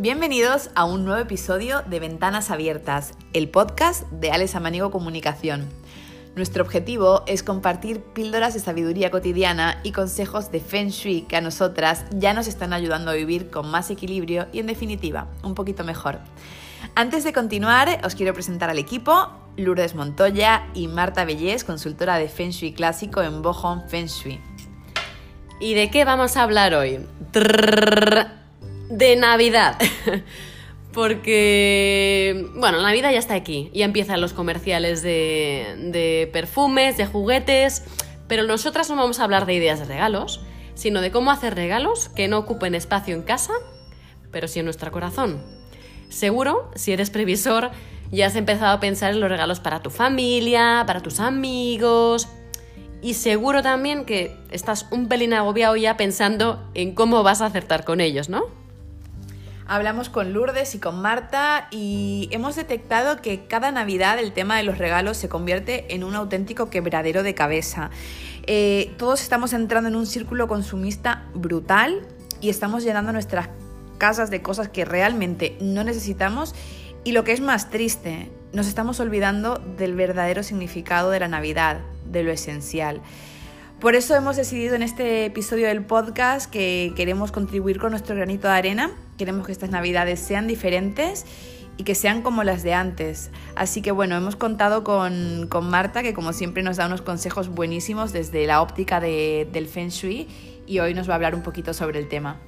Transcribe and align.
Bienvenidos 0.00 0.70
a 0.76 0.84
un 0.84 1.04
nuevo 1.04 1.20
episodio 1.20 1.82
de 1.82 1.98
Ventanas 1.98 2.52
Abiertas, 2.52 3.14
el 3.32 3.48
podcast 3.48 4.08
de 4.12 4.30
Alex 4.30 4.54
Amanigo 4.54 4.92
Comunicación. 4.92 5.68
Nuestro 6.36 6.62
objetivo 6.62 7.24
es 7.26 7.42
compartir 7.42 8.00
píldoras 8.00 8.54
de 8.54 8.60
sabiduría 8.60 9.10
cotidiana 9.10 9.80
y 9.82 9.90
consejos 9.90 10.52
de 10.52 10.60
Feng 10.60 10.90
Shui 10.90 11.22
que 11.22 11.34
a 11.34 11.40
nosotras 11.40 12.04
ya 12.12 12.32
nos 12.32 12.46
están 12.46 12.72
ayudando 12.72 13.10
a 13.10 13.14
vivir 13.14 13.50
con 13.50 13.72
más 13.72 13.90
equilibrio 13.90 14.46
y 14.52 14.60
en 14.60 14.68
definitiva 14.68 15.26
un 15.42 15.56
poquito 15.56 15.82
mejor. 15.82 16.20
Antes 16.94 17.24
de 17.24 17.32
continuar, 17.32 18.00
os 18.04 18.14
quiero 18.14 18.34
presentar 18.34 18.70
al 18.70 18.78
equipo, 18.78 19.32
Lourdes 19.56 19.96
Montoya 19.96 20.68
y 20.74 20.86
Marta 20.86 21.24
Bellés, 21.24 21.64
consultora 21.64 22.18
de 22.18 22.28
Feng 22.28 22.50
Shui 22.50 22.72
clásico 22.72 23.20
en 23.20 23.42
Bohong 23.42 23.88
Feng 23.88 24.06
Shui. 24.06 24.40
¿Y 25.58 25.74
de 25.74 25.90
qué 25.90 26.04
vamos 26.04 26.36
a 26.36 26.44
hablar 26.44 26.72
hoy? 26.74 27.04
De 28.88 29.16
Navidad. 29.16 29.78
Porque, 30.92 32.46
bueno, 32.54 32.78
la 32.78 32.88
Navidad 32.88 33.12
ya 33.12 33.18
está 33.18 33.34
aquí. 33.34 33.70
Ya 33.72 33.84
empiezan 33.84 34.20
los 34.20 34.32
comerciales 34.32 35.02
de, 35.02 35.74
de 35.92 36.28
perfumes, 36.32 36.96
de 36.96 37.06
juguetes. 37.06 37.84
Pero 38.26 38.44
nosotras 38.44 38.90
no 38.90 38.96
vamos 38.96 39.20
a 39.20 39.24
hablar 39.24 39.46
de 39.46 39.54
ideas 39.54 39.78
de 39.78 39.86
regalos, 39.86 40.40
sino 40.74 41.00
de 41.00 41.10
cómo 41.10 41.30
hacer 41.30 41.54
regalos 41.54 42.08
que 42.10 42.28
no 42.28 42.38
ocupen 42.38 42.74
espacio 42.74 43.14
en 43.14 43.22
casa, 43.22 43.52
pero 44.30 44.48
sí 44.48 44.58
en 44.58 44.66
nuestro 44.66 44.90
corazón. 44.92 45.42
Seguro, 46.08 46.70
si 46.74 46.92
eres 46.92 47.10
previsor, 47.10 47.70
ya 48.10 48.26
has 48.26 48.36
empezado 48.36 48.72
a 48.72 48.80
pensar 48.80 49.12
en 49.12 49.20
los 49.20 49.30
regalos 49.30 49.60
para 49.60 49.82
tu 49.82 49.90
familia, 49.90 50.84
para 50.86 51.00
tus 51.00 51.20
amigos. 51.20 52.28
Y 53.00 53.14
seguro 53.14 53.62
también 53.62 54.04
que 54.04 54.36
estás 54.50 54.86
un 54.90 55.08
pelín 55.08 55.32
agobiado 55.32 55.76
ya 55.76 55.96
pensando 55.96 56.68
en 56.74 56.94
cómo 56.94 57.22
vas 57.22 57.40
a 57.40 57.46
acertar 57.46 57.84
con 57.84 58.00
ellos, 58.00 58.28
¿no? 58.28 58.44
Hablamos 59.70 60.08
con 60.08 60.32
Lourdes 60.32 60.74
y 60.74 60.78
con 60.78 61.02
Marta 61.02 61.68
y 61.70 62.30
hemos 62.32 62.56
detectado 62.56 63.20
que 63.20 63.44
cada 63.44 63.70
Navidad 63.70 64.18
el 64.18 64.32
tema 64.32 64.56
de 64.56 64.62
los 64.62 64.78
regalos 64.78 65.18
se 65.18 65.28
convierte 65.28 65.94
en 65.94 66.04
un 66.04 66.14
auténtico 66.14 66.70
quebradero 66.70 67.22
de 67.22 67.34
cabeza. 67.34 67.90
Eh, 68.46 68.94
todos 68.96 69.20
estamos 69.20 69.52
entrando 69.52 69.90
en 69.90 69.96
un 69.96 70.06
círculo 70.06 70.48
consumista 70.48 71.26
brutal 71.34 72.00
y 72.40 72.48
estamos 72.48 72.82
llenando 72.82 73.12
nuestras 73.12 73.50
casas 73.98 74.30
de 74.30 74.40
cosas 74.40 74.70
que 74.70 74.86
realmente 74.86 75.58
no 75.60 75.84
necesitamos 75.84 76.54
y 77.04 77.12
lo 77.12 77.24
que 77.24 77.32
es 77.32 77.42
más 77.42 77.68
triste, 77.68 78.30
nos 78.54 78.68
estamos 78.68 79.00
olvidando 79.00 79.58
del 79.76 79.94
verdadero 79.94 80.42
significado 80.44 81.10
de 81.10 81.20
la 81.20 81.28
Navidad, 81.28 81.80
de 82.06 82.22
lo 82.22 82.32
esencial. 82.32 83.02
Por 83.80 83.96
eso 83.96 84.16
hemos 84.16 84.36
decidido 84.36 84.76
en 84.76 84.82
este 84.82 85.26
episodio 85.26 85.68
del 85.68 85.84
podcast 85.84 86.50
que 86.50 86.94
queremos 86.96 87.32
contribuir 87.32 87.78
con 87.78 87.90
nuestro 87.90 88.16
granito 88.16 88.48
de 88.48 88.54
arena, 88.54 88.90
queremos 89.18 89.44
que 89.44 89.52
estas 89.52 89.70
navidades 89.70 90.20
sean 90.20 90.46
diferentes 90.46 91.26
y 91.76 91.84
que 91.84 91.94
sean 91.94 92.22
como 92.22 92.42
las 92.44 92.62
de 92.62 92.74
antes. 92.74 93.30
Así 93.54 93.82
que 93.82 93.92
bueno, 93.92 94.16
hemos 94.16 94.36
contado 94.36 94.82
con, 94.84 95.46
con 95.48 95.68
Marta, 95.68 96.02
que 96.02 96.14
como 96.14 96.32
siempre 96.32 96.62
nos 96.62 96.78
da 96.78 96.86
unos 96.86 97.02
consejos 97.02 97.48
buenísimos 97.48 98.12
desde 98.12 98.46
la 98.46 98.62
óptica 98.62 99.00
de, 99.00 99.48
del 99.52 99.68
Feng 99.68 99.90
Shui 99.90 100.28
y 100.66 100.80
hoy 100.80 100.94
nos 100.94 101.08
va 101.08 101.12
a 101.12 101.16
hablar 101.16 101.34
un 101.34 101.42
poquito 101.42 101.74
sobre 101.74 101.98
el 101.98 102.08
tema. 102.08 102.40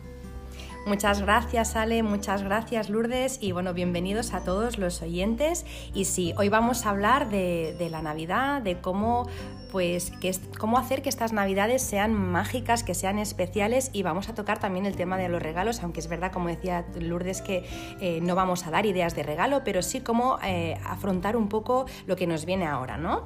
Muchas 0.87 1.21
gracias 1.21 1.77
Ale, 1.77 2.03
muchas 2.03 2.43
gracias 2.43 2.89
Lourdes 2.89 3.39
y 3.43 3.53
bueno, 3.53 3.75
bienvenidos 3.75 4.33
a 4.33 4.45
todos 4.45 4.79
los 4.79 5.03
oyentes. 5.03 5.67
Y 5.93 6.07
sí, 6.07 6.33
hoy 6.39 6.49
vamos 6.49 6.87
a 6.87 6.91
hablar 6.91 7.29
de, 7.29 7.89
la 7.91 8.01
Navidad, 8.01 8.63
de 8.63 8.81
cómo 8.81 9.29
pues 9.71 10.11
que 10.21 10.31
es, 10.31 10.41
cómo 10.59 10.79
hacer 10.79 11.03
que 11.03 11.11
estas 11.11 11.33
navidades 11.33 11.83
sean 11.83 12.15
mágicas, 12.15 12.83
que 12.83 12.95
sean 12.95 13.19
especiales 13.19 13.91
y 13.93 14.03
vamos 14.03 14.31
a 14.31 14.35
tocar 14.35 14.59
también 14.59 14.87
el 14.87 14.97
tema 14.97 15.19
de 15.19 15.29
los 15.29 15.43
regalos, 15.43 15.83
aunque 15.83 16.01
es 16.01 16.09
verdad, 16.09 16.33
como 16.33 16.49
decía 16.49 16.87
Lourdes, 16.99 17.43
que 17.43 17.65
eh, 18.01 18.21
no 18.23 18.35
vamos 18.35 18.67
a 18.67 18.71
dar 18.71 18.87
ideas 18.87 19.15
de 19.15 19.23
regalo, 19.23 19.63
pero 19.65 19.83
sí 19.83 20.01
cómo 20.01 20.39
eh, 20.43 20.79
afrontar 20.85 21.37
un 21.37 21.49
poco 21.49 21.85
lo 22.07 22.17
que 22.17 22.27
nos 22.27 22.47
viene 22.47 22.67
ahora, 22.67 22.97
¿no? 22.97 23.25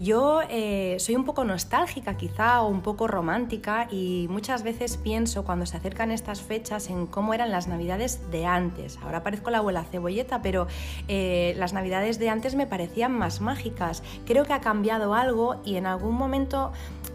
Yo 0.00 0.42
eh, 0.48 0.96
soy 1.00 1.16
un 1.16 1.24
poco 1.24 1.42
nostálgica 1.42 2.16
quizá 2.16 2.62
o 2.62 2.68
un 2.68 2.82
poco 2.82 3.08
romántica 3.08 3.88
y 3.90 4.26
muchas 4.30 4.62
veces 4.62 4.96
pienso 4.96 5.44
cuando 5.44 5.66
se 5.66 5.76
acercan 5.76 6.12
estas 6.12 6.40
fechas 6.40 6.88
en 6.88 7.06
cómo 7.08 7.34
eran 7.34 7.50
las 7.50 7.66
navidades 7.66 8.30
de 8.30 8.46
antes. 8.46 8.96
Ahora 9.02 9.24
parezco 9.24 9.50
la 9.50 9.58
abuela 9.58 9.82
cebolleta, 9.82 10.40
pero 10.40 10.68
eh, 11.08 11.54
las 11.58 11.72
navidades 11.72 12.20
de 12.20 12.28
antes 12.28 12.54
me 12.54 12.68
parecían 12.68 13.12
más 13.12 13.40
mágicas. 13.40 14.04
Creo 14.24 14.44
que 14.44 14.52
ha 14.52 14.60
cambiado 14.60 15.14
algo 15.14 15.60
y 15.64 15.74
en 15.74 15.86
algún 15.86 16.14
momento 16.14 16.70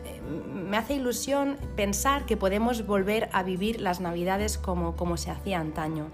eh, 0.05 0.21
me 0.53 0.75
hace 0.75 0.95
ilusión 0.95 1.55
pensar 1.77 2.25
que 2.25 2.35
podemos 2.35 2.85
volver 2.85 3.29
a 3.31 3.43
vivir 3.43 3.79
las 3.79 4.01
navidades 4.01 4.57
como, 4.57 4.97
como 4.97 5.15
se 5.15 5.31
hacía 5.31 5.61
antaño. 5.61 6.09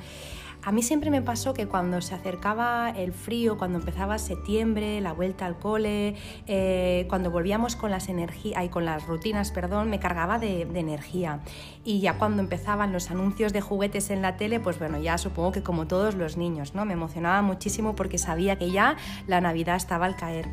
A 0.61 0.73
mí 0.73 0.83
siempre 0.83 1.09
me 1.09 1.21
pasó 1.21 1.53
que 1.53 1.67
cuando 1.67 2.01
se 2.01 2.13
acercaba 2.13 2.89
el 2.89 3.13
frío, 3.13 3.57
cuando 3.57 3.79
empezaba 3.79 4.17
septiembre, 4.17 4.99
la 4.99 5.13
vuelta 5.13 5.45
al 5.45 5.57
cole, 5.57 6.15
eh, 6.47 7.05
cuando 7.07 7.31
volvíamos 7.31 7.77
con 7.77 7.91
las 7.91 8.09
energías, 8.09 8.67
con 8.69 8.83
las 8.83 9.07
rutinas, 9.07 9.51
perdón, 9.51 9.89
me 9.89 9.99
cargaba 9.99 10.37
de, 10.37 10.65
de, 10.65 10.79
energía. 10.79 11.39
Y 11.85 12.01
ya 12.01 12.17
cuando 12.17 12.41
empezaban 12.41 12.91
los 12.91 13.09
anuncios 13.09 13.53
de 13.53 13.61
juguetes 13.61 14.09
en 14.09 14.21
la 14.21 14.35
tele, 14.35 14.59
pues 14.59 14.77
bueno, 14.79 14.99
ya 14.99 15.17
supongo 15.17 15.53
que 15.53 15.63
como 15.63 15.87
todos 15.87 16.15
los 16.15 16.35
niños, 16.35 16.75
¿no? 16.75 16.83
Me 16.83 16.93
emocionaba 16.93 17.41
muchísimo 17.41 17.95
porque 17.95 18.17
sabía 18.17 18.57
que 18.57 18.69
ya 18.69 18.97
la 19.27 19.39
Navidad 19.39 19.77
estaba 19.77 20.05
al 20.05 20.17
caer 20.17 20.49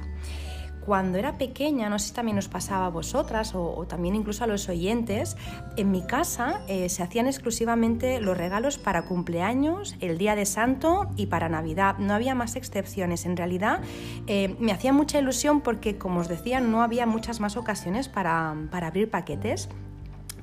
cuando 0.86 1.18
era 1.18 1.36
pequeña, 1.36 1.90
no 1.90 1.98
sé 1.98 2.08
si 2.08 2.14
también 2.14 2.36
nos 2.36 2.48
pasaba 2.48 2.86
a 2.86 2.90
vosotras 2.90 3.54
o, 3.54 3.76
o 3.76 3.86
también 3.86 4.14
incluso 4.14 4.44
a 4.44 4.46
los 4.46 4.68
oyentes, 4.68 5.36
en 5.76 5.90
mi 5.90 6.02
casa 6.02 6.60
eh, 6.68 6.88
se 6.88 7.02
hacían 7.02 7.26
exclusivamente 7.26 8.20
los 8.20 8.36
regalos 8.38 8.78
para 8.78 9.02
cumpleaños, 9.02 9.96
el 10.00 10.16
día 10.16 10.36
de 10.36 10.46
santo 10.46 11.08
y 11.16 11.26
para 11.26 11.48
Navidad. 11.48 11.98
No 11.98 12.14
había 12.14 12.34
más 12.34 12.56
excepciones. 12.56 13.26
En 13.26 13.36
realidad 13.36 13.80
eh, 14.26 14.54
me 14.60 14.72
hacía 14.72 14.92
mucha 14.92 15.18
ilusión 15.18 15.60
porque, 15.60 15.98
como 15.98 16.20
os 16.20 16.28
decía, 16.28 16.60
no 16.60 16.82
había 16.82 17.04
muchas 17.06 17.40
más 17.40 17.56
ocasiones 17.56 18.08
para, 18.08 18.54
para 18.70 18.86
abrir 18.86 19.10
paquetes 19.10 19.68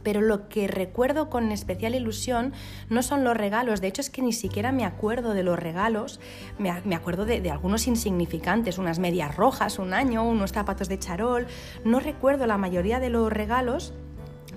pero 0.03 0.21
lo 0.21 0.49
que 0.49 0.67
recuerdo 0.67 1.29
con 1.29 1.51
especial 1.51 1.95
ilusión 1.95 2.53
no 2.89 3.01
son 3.03 3.23
los 3.23 3.35
regalos, 3.35 3.81
de 3.81 3.87
hecho 3.87 4.01
es 4.01 4.09
que 4.09 4.21
ni 4.21 4.33
siquiera 4.33 4.71
me 4.71 4.85
acuerdo 4.85 5.33
de 5.33 5.43
los 5.43 5.57
regalos, 5.57 6.19
me, 6.59 6.95
acuerdo 6.95 7.25
de, 7.25 7.41
de, 7.41 7.51
algunos 7.51 7.87
insignificantes, 7.87 8.77
unas 8.77 8.99
medias 8.99 9.35
rojas 9.35 9.79
un 9.79 9.93
año, 9.93 10.23
unos 10.23 10.51
zapatos 10.51 10.89
de 10.89 10.99
charol, 10.99 11.47
no 11.83 11.99
recuerdo 11.99 12.45
la 12.45 12.57
mayoría 12.57 12.99
de 12.99 13.09
los 13.09 13.31
regalos 13.31 13.93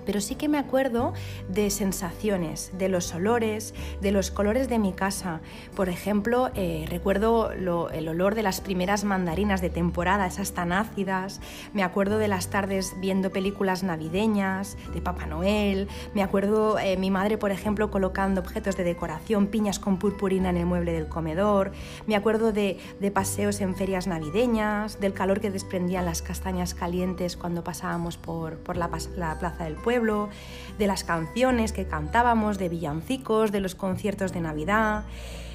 pero 0.07 0.21
sí 0.21 0.35
que 0.35 0.47
me 0.47 0.57
acuerdo 0.57 1.13
de 1.49 1.69
sensaciones, 1.69 2.71
de 2.77 2.87
los 2.87 3.13
olores, 3.13 3.75
de 3.99 4.13
los 4.13 4.31
colores 4.31 4.69
de 4.69 4.79
mi 4.79 4.93
casa. 4.93 5.41
Por 5.75 5.89
ejemplo, 5.89 6.49
eh, 6.55 6.85
recuerdo 6.89 7.51
el 7.51 8.07
olor 8.07 8.33
de 8.33 8.41
las 8.41 8.61
primeras 8.61 9.03
mandarinas 9.03 9.59
de 9.59 9.69
temporada, 9.69 10.25
esas 10.25 10.53
tan 10.53 10.71
ácidas. 10.71 11.41
Me 11.73 11.83
acuerdo 11.83 12.19
de 12.19 12.29
las 12.29 12.47
tardes 12.47 12.95
viendo 13.01 13.31
películas 13.31 13.83
navideñas, 13.83 14.77
de 14.93 15.01
Papá 15.01 15.25
Noel. 15.25 15.89
Me 16.15 16.23
acuerdo 16.23 16.79
eh, 16.79 16.95
mi 16.95 17.11
madre, 17.11 17.37
por 17.37 17.51
ejemplo, 17.51 17.91
colocando 17.91 18.39
objetos 18.39 18.77
de 18.77 18.85
decoración, 18.85 19.47
piñas 19.47 19.77
con 19.77 19.99
purpurina 19.99 20.51
en 20.51 20.57
el 20.57 20.65
mueble 20.65 20.93
del 20.93 21.09
comedor. 21.09 21.73
Me 22.05 22.15
acuerdo 22.15 22.53
de, 22.53 22.79
paseos 23.13 23.59
en 23.59 23.75
ferias 23.75 24.07
navideñas, 24.07 25.01
del 25.01 25.11
calor 25.11 25.41
que 25.41 25.51
desprendían 25.51 26.05
las 26.05 26.21
castañas 26.21 26.73
calientes 26.73 27.35
cuando 27.35 27.65
pasábamos 27.65 28.15
por, 28.15 28.77
la 28.77 28.87
plaza 28.89 29.65
del 29.65 29.75
pueblo 29.75 29.96
de 29.99 30.87
las 30.87 31.03
canciones 31.03 31.71
que 31.71 31.87
cantábamos, 31.87 32.57
de 32.57 32.69
villancicos, 32.69 33.51
de 33.51 33.61
los 33.61 33.75
conciertos 33.75 34.31
de 34.31 34.41
Navidad. 34.41 35.05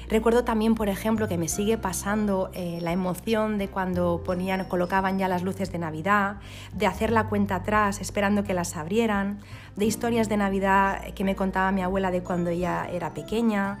Recuerdo 0.09 0.43
también, 0.43 0.75
por 0.75 0.89
ejemplo, 0.89 1.27
que 1.27 1.37
me 1.37 1.47
sigue 1.47 1.77
pasando 1.77 2.51
eh, 2.53 2.79
la 2.81 2.91
emoción 2.91 3.57
de 3.57 3.69
cuando 3.69 4.21
ponían, 4.23 4.65
colocaban 4.65 5.17
ya 5.17 5.27
las 5.27 5.43
luces 5.43 5.71
de 5.71 5.79
Navidad, 5.79 6.37
de 6.73 6.87
hacer 6.87 7.11
la 7.11 7.29
cuenta 7.29 7.55
atrás 7.55 8.01
esperando 8.01 8.43
que 8.43 8.53
las 8.53 8.75
abrieran, 8.75 9.39
de 9.75 9.85
historias 9.85 10.29
de 10.29 10.37
Navidad 10.37 11.13
que 11.15 11.23
me 11.23 11.35
contaba 11.35 11.71
mi 11.71 11.81
abuela 11.81 12.11
de 12.11 12.21
cuando 12.21 12.49
ella 12.49 12.87
era 12.91 13.13
pequeña, 13.13 13.79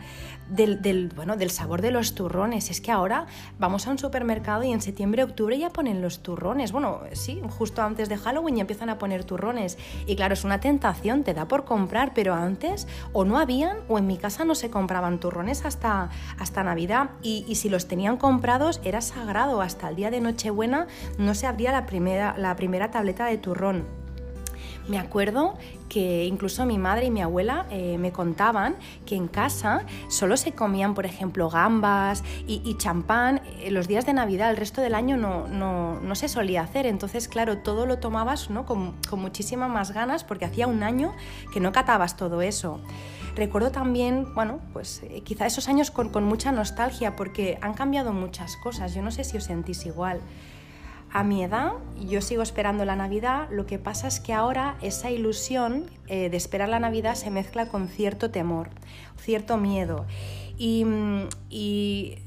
del, 0.49 1.11
bueno, 1.15 1.37
del 1.37 1.49
sabor 1.49 1.81
de 1.81 1.91
los 1.91 2.15
turrones. 2.15 2.69
Es 2.69 2.81
que 2.81 2.91
ahora 2.91 3.27
vamos 3.59 3.87
a 3.87 3.91
un 3.91 3.97
supermercado 3.97 4.63
y 4.63 4.71
en 4.71 4.81
septiembre, 4.81 5.23
octubre 5.23 5.57
ya 5.57 5.69
ponen 5.69 6.01
los 6.01 6.23
turrones. 6.23 6.71
Bueno, 6.71 7.01
sí, 7.13 7.41
justo 7.57 7.81
antes 7.81 8.09
de 8.09 8.17
Halloween 8.17 8.57
ya 8.57 8.61
empiezan 8.61 8.89
a 8.89 8.97
poner 8.97 9.23
turrones. 9.23 9.77
Y 10.05 10.15
claro, 10.15 10.33
es 10.33 10.43
una 10.43 10.59
tentación, 10.59 11.23
te 11.23 11.33
da 11.33 11.47
por 11.47 11.65
comprar, 11.65 12.13
pero 12.13 12.33
antes 12.33 12.87
o 13.13 13.25
no 13.25 13.39
habían 13.39 13.77
o 13.87 13.97
en 13.97 14.07
mi 14.07 14.17
casa 14.17 14.45
no 14.45 14.55
se 14.55 14.69
compraban 14.69 15.19
turrones 15.19 15.65
hasta, 15.65 16.09
hasta 16.39 16.63
Navidad. 16.63 17.11
Y, 17.21 17.45
y 17.47 17.55
si 17.55 17.69
los 17.69 17.87
tenían 17.87 18.17
comprados 18.17 18.81
era 18.83 19.01
sagrado. 19.01 19.61
Hasta 19.61 19.89
el 19.89 19.95
día 19.95 20.11
de 20.11 20.21
Nochebuena 20.21 20.87
no 21.17 21.35
se 21.35 21.47
abría 21.47 21.71
la 21.71 21.85
primera, 21.85 22.35
la 22.37 22.55
primera 22.55 22.91
tableta 22.91 23.25
de 23.25 23.37
turrón. 23.37 24.02
Me 24.87 24.99
acuerdo 24.99 25.57
que 25.87 26.25
incluso 26.25 26.65
mi 26.65 26.77
madre 26.77 27.05
y 27.05 27.11
mi 27.11 27.21
abuela 27.21 27.65
eh, 27.69 27.97
me 27.97 28.11
contaban 28.11 28.75
que 29.05 29.15
en 29.15 29.27
casa 29.27 29.85
solo 30.09 30.35
se 30.35 30.51
comían, 30.51 30.93
por 30.93 31.05
ejemplo, 31.05 31.49
gambas 31.49 32.23
y, 32.47 32.75
champán 32.77 33.41
eh, 33.59 33.71
los 33.71 33.87
días 33.87 34.05
de 34.05 34.13
Navidad, 34.13 34.49
el 34.49 34.57
resto 34.57 34.81
del 34.81 34.95
año 34.95 35.15
no, 35.15 35.47
no, 35.47 36.15
se 36.15 36.27
solía 36.27 36.63
hacer. 36.63 36.85
Entonces, 36.85 37.27
claro, 37.27 37.59
todo 37.59 37.85
lo 37.85 37.99
tomabas 37.99 38.49
¿no? 38.49 38.65
con, 38.65 38.93
con 39.09 39.19
muchísimas 39.19 39.69
más 39.69 39.91
ganas 39.91 40.23
porque 40.23 40.45
hacía 40.45 40.67
un 40.67 40.83
año 40.83 41.13
que 41.53 41.59
no 41.59 41.71
catabas 41.71 42.17
todo 42.17 42.41
eso. 42.41 42.81
Recuerdo 43.35 43.71
también, 43.71 44.33
bueno, 44.35 44.59
pues 44.73 45.01
eh, 45.03 45.21
quizá 45.23 45.45
esos 45.45 45.67
años 45.67 45.91
con, 45.91 46.09
con 46.09 46.23
mucha 46.23 46.51
nostalgia 46.51 47.15
porque 47.15 47.57
han 47.61 47.73
cambiado 47.73 48.13
muchas 48.13 48.57
cosas. 48.57 48.93
Yo 48.93 49.01
no 49.01 49.11
sé 49.11 49.23
si 49.23 49.37
os 49.37 49.45
sentís 49.45 49.85
igual. 49.85 50.21
A 51.15 51.23
mi 51.23 51.43
edad, 51.43 51.73
yo 52.07 52.21
sigo 52.21 52.41
esperando 52.41 52.85
la 52.85 52.95
Navidad, 52.95 53.47
lo 53.51 53.67
que 53.67 53.77
pasa 53.77 54.07
es 54.07 54.19
que 54.19 54.33
ahora 54.33 54.77
esa 54.81 55.11
ilusión 55.11 55.85
eh, 56.07 56.31
de 56.31 56.37
esperar 56.37 56.69
la 56.69 56.79
Navidad 56.79 57.13
se 57.13 57.29
mezcla 57.29 57.67
con 57.67 57.87
cierto 57.87 58.31
temor, 58.31 58.71
cierto 59.17 59.57
miedo. 59.57 60.07
Y, 60.57 60.85
mm, 60.85 61.29
y 61.51 62.17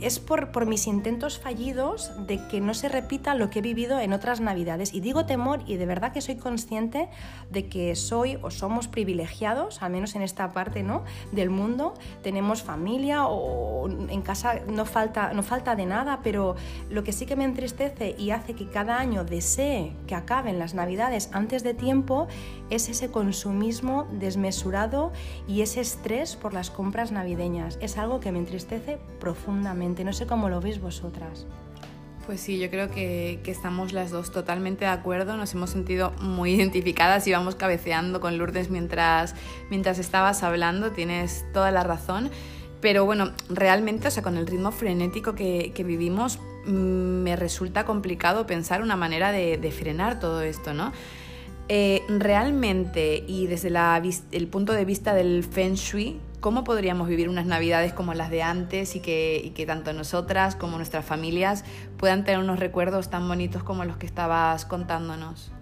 es 0.00 0.20
por, 0.20 0.66
mis 0.66 0.86
intentos 0.86 1.38
fallidos 1.38 2.12
de 2.26 2.46
que 2.48 2.60
no 2.60 2.74
se 2.74 2.88
repita 2.88 3.34
lo 3.34 3.50
que 3.50 3.60
he 3.60 3.62
vivido 3.62 3.98
en 4.00 4.12
otras 4.12 4.40
navidades. 4.40 4.94
Y 4.94 5.00
digo 5.00 5.26
temor 5.26 5.60
y 5.66 5.76
de 5.76 5.86
verdad 5.86 6.12
que 6.12 6.20
soy 6.20 6.36
consciente 6.36 7.08
de 7.50 7.68
que 7.68 7.94
soy 7.96 8.38
o 8.42 8.50
somos 8.50 8.88
privilegiados, 8.88 9.82
al 9.82 9.92
menos 9.92 10.14
en 10.14 10.22
esta 10.22 10.52
parte 10.52 10.82
¿no? 10.82 11.04
del 11.32 11.50
mundo. 11.50 11.94
Tenemos 12.22 12.62
familia 12.62 13.26
o 13.26 13.88
en 13.88 14.22
casa 14.22 14.60
no 14.68 14.84
falta, 14.84 15.32
no 15.32 15.42
falta 15.42 15.74
de 15.74 15.86
nada, 15.86 16.20
pero 16.22 16.56
lo 16.90 17.04
que 17.04 17.12
sí 17.12 17.26
que 17.26 17.36
me 17.36 17.44
entristece 17.44 18.14
y 18.18 18.30
hace 18.30 18.54
que 18.54 18.68
cada 18.68 18.98
año 18.98 19.24
desee 19.24 19.92
que 20.06 20.14
acaben 20.14 20.58
las 20.58 20.74
navidades 20.74 21.30
antes 21.32 21.62
de 21.62 21.74
tiempo 21.74 22.28
es 22.70 22.88
ese 22.88 23.10
consumismo 23.10 24.06
desmesurado 24.12 25.12
y 25.46 25.62
ese 25.62 25.80
estrés 25.80 26.36
por 26.36 26.54
las 26.54 26.70
compras 26.70 27.12
navideñas. 27.12 27.78
Es 27.80 27.98
algo 27.98 28.20
que 28.20 28.32
me 28.32 28.38
entristece 28.38 28.98
profundamente. 29.18 29.47
No 29.48 30.12
sé 30.12 30.26
cómo 30.26 30.50
lo 30.50 30.60
veis 30.60 30.78
vosotras. 30.78 31.46
Pues 32.26 32.40
sí, 32.40 32.58
yo 32.58 32.68
creo 32.68 32.90
que, 32.90 33.40
estamos 33.46 33.94
las 33.94 34.10
dos 34.10 34.30
totalmente 34.30 34.84
de 34.84 34.90
acuerdo, 34.90 35.38
nos 35.38 35.54
hemos 35.54 35.70
sentido 35.70 36.12
muy 36.20 36.52
identificadas 36.56 37.26
y 37.26 37.32
vamos 37.32 37.54
cabeceando 37.54 38.20
con 38.20 38.36
Lourdes 38.36 38.68
mientras, 38.68 39.34
mientras 39.70 39.98
estabas 39.98 40.42
hablando, 40.42 40.92
tienes 40.92 41.46
toda 41.54 41.70
la 41.70 41.82
razón. 41.82 42.30
Pero 42.82 43.06
bueno, 43.06 43.32
realmente, 43.48 44.08
o 44.08 44.10
sea, 44.10 44.22
con 44.22 44.36
el 44.36 44.46
ritmo 44.46 44.70
frenético 44.70 45.34
que, 45.34 45.72
vivimos, 45.86 46.38
mm, 46.66 47.22
me 47.22 47.34
resulta 47.34 47.86
complicado 47.86 48.46
pensar 48.46 48.82
una 48.82 48.96
manera 48.96 49.32
de, 49.32 49.72
frenar 49.72 50.20
todo 50.20 50.42
esto, 50.42 50.74
¿no? 50.74 50.92
Eh, 51.70 52.02
realmente, 52.10 53.24
y 53.26 53.46
desde 53.46 53.72
el 54.32 54.46
punto 54.48 54.74
de 54.74 54.84
vista 54.84 55.14
del 55.14 55.42
Feng 55.42 55.74
Shui, 55.74 56.20
cómo 56.40 56.64
podríamos 56.64 57.08
vivir 57.08 57.28
unas 57.28 57.46
navidades 57.46 57.92
como 57.92 58.14
las 58.14 58.30
de 58.30 58.42
antes 58.42 58.96
y 58.96 59.00
que, 59.00 59.64
tanto 59.66 59.92
nosotras 59.92 60.56
como 60.56 60.76
nuestras 60.76 61.04
familias 61.04 61.64
puedan 61.96 62.24
tener 62.24 62.40
unos 62.40 62.58
recuerdos 62.60 63.10
tan 63.10 63.26
bonitos 63.28 63.62
como 63.62 63.84
los 63.84 63.96
que 63.96 64.06
estabas 64.06 64.64
contándonos. 64.64 65.52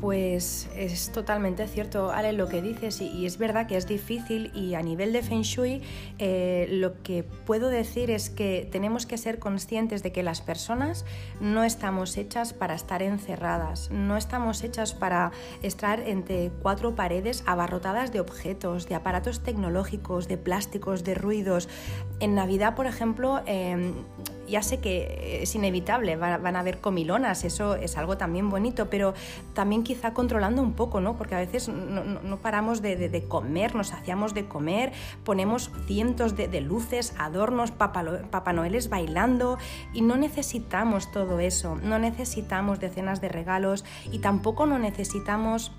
Pues 0.00 0.68
es 0.76 1.10
totalmente 1.10 1.66
cierto, 1.66 2.12
Ale, 2.12 2.32
lo 2.32 2.46
que 2.46 2.62
dices, 2.62 3.00
y, 3.00 3.26
es 3.26 3.36
verdad 3.36 3.66
que 3.66 3.76
es 3.76 3.88
difícil 3.88 4.52
y 4.54 4.74
a 4.74 4.82
nivel 4.82 5.12
de 5.12 5.22
Feng 5.22 5.42
Shui 5.42 5.82
eh, 6.18 6.68
lo 6.70 7.02
que 7.02 7.24
puedo 7.24 7.68
decir 7.68 8.12
es 8.12 8.30
que 8.30 8.68
tenemos 8.70 9.06
que 9.06 9.18
ser 9.18 9.40
conscientes 9.40 10.04
de 10.04 10.12
que 10.12 10.22
las 10.22 10.40
personas 10.40 11.04
no 11.40 11.64
estamos 11.64 12.16
hechas 12.16 12.52
para 12.52 12.76
estar 12.76 13.02
encerradas, 13.02 13.90
no 13.90 14.16
estamos 14.16 14.62
hechas 14.62 14.94
para 14.94 15.32
estar 15.62 15.98
entre 16.00 16.52
cuatro 16.62 16.94
paredes 16.94 17.42
abarrotadas 17.46 18.12
de 18.12 18.20
objetos, 18.20 18.88
de 18.88 18.94
aparatos 18.94 19.40
tecnológicos, 19.40 20.28
de 20.28 20.38
plásticos, 20.38 21.02
de 21.02 21.14
ruidos. 21.16 21.68
En 22.20 22.36
Navidad, 22.36 22.76
por 22.76 22.86
ejemplo, 22.86 23.40
em, 23.46 23.94
ya 24.48 24.62
sé 24.62 24.78
que 24.80 25.40
es 25.42 25.54
inevitable, 25.54 26.16
van 26.16 26.56
a 26.56 26.60
haber 26.60 26.80
comilonas, 26.80 27.44
eso 27.44 27.74
es 27.74 27.96
algo 27.96 28.16
también 28.16 28.50
bonito, 28.50 28.88
pero 28.90 29.14
también 29.54 29.82
quizá 29.82 30.12
controlando 30.14 30.62
un 30.62 30.72
poco, 30.72 31.00
¿no? 31.00 31.16
Porque 31.16 31.34
a 31.34 31.38
veces 31.38 31.68
no, 31.68 32.36
paramos 32.38 32.82
de, 32.82 33.24
comer, 33.28 33.74
nos 33.74 33.92
hacíamos 33.92 34.34
de 34.34 34.46
comer, 34.46 34.92
ponemos 35.24 35.70
cientos 35.86 36.36
de, 36.36 36.60
luces, 36.60 37.14
adornos, 37.18 37.70
Papá 37.70 38.52
Noeles 38.52 38.88
bailando 38.88 39.58
y 39.92 40.02
no 40.02 40.16
necesitamos 40.16 41.10
todo 41.12 41.40
eso, 41.40 41.76
no 41.76 41.98
necesitamos 41.98 42.80
decenas 42.80 43.20
de 43.20 43.28
regalos 43.28 43.84
y 44.10 44.18
tampoco 44.18 44.66
no 44.66 44.78
necesitamos 44.78 45.72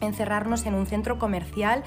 encerrarnos 0.00 0.66
en 0.66 0.74
un 0.74 0.86
centro 0.86 1.18
comercial 1.18 1.82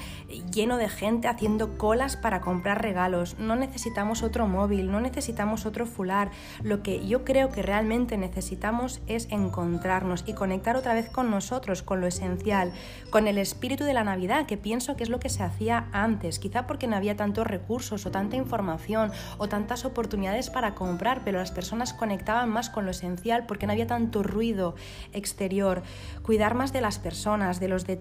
lleno 0.52 0.76
de 0.76 0.88
gente 0.88 1.28
haciendo 1.28 1.78
colas 1.78 2.16
para 2.16 2.40
comprar 2.40 2.82
regalos. 2.82 3.36
No 3.38 3.56
necesitamos 3.56 4.22
otro 4.22 4.46
móvil, 4.46 4.90
no 4.90 5.00
necesitamos 5.00 5.66
otro 5.66 5.86
fular. 5.86 6.30
Lo 6.62 6.82
que 6.82 7.06
yo 7.06 7.24
creo 7.24 7.50
que 7.50 7.62
realmente 7.62 8.16
necesitamos 8.16 9.00
es 9.06 9.28
encontrarnos 9.30 10.24
y 10.26 10.34
conectar 10.34 10.76
otra 10.76 10.94
vez 10.94 11.10
con 11.10 11.30
nosotros, 11.30 11.82
con 11.82 12.00
lo 12.00 12.06
esencial, 12.06 12.72
con 13.10 13.26
el 13.26 13.38
espíritu 13.38 13.84
de 13.84 13.94
la 13.94 14.04
Navidad, 14.04 14.46
que 14.46 14.56
pienso 14.56 14.96
que 14.96 15.02
es 15.02 15.10
lo 15.10 15.20
que 15.20 15.28
se 15.28 15.42
hacía 15.42 15.88
antes, 15.92 16.38
quizá 16.38 16.66
porque 16.66 16.86
no 16.86 16.96
había 16.96 17.16
tantos 17.16 17.46
recursos 17.46 18.06
o 18.06 18.10
tanta 18.10 18.36
información 18.36 19.12
o 19.38 19.48
tantas 19.48 19.84
oportunidades 19.84 20.50
para 20.50 20.74
comprar, 20.74 21.22
pero 21.24 21.38
las 21.38 21.52
personas 21.52 21.92
conectaban 21.92 22.48
más 22.48 22.70
con 22.70 22.84
lo 22.84 22.90
esencial 22.90 23.46
porque 23.46 23.66
no 23.66 23.72
había 23.72 23.86
tanto 23.86 24.22
ruido 24.22 24.74
exterior. 25.12 25.82
Cuidar 26.22 26.54
más 26.54 26.72
de 26.72 26.80
las 26.80 26.98
personas, 26.98 27.60
de 27.60 27.68
los 27.68 27.86
detalles, 27.86 27.97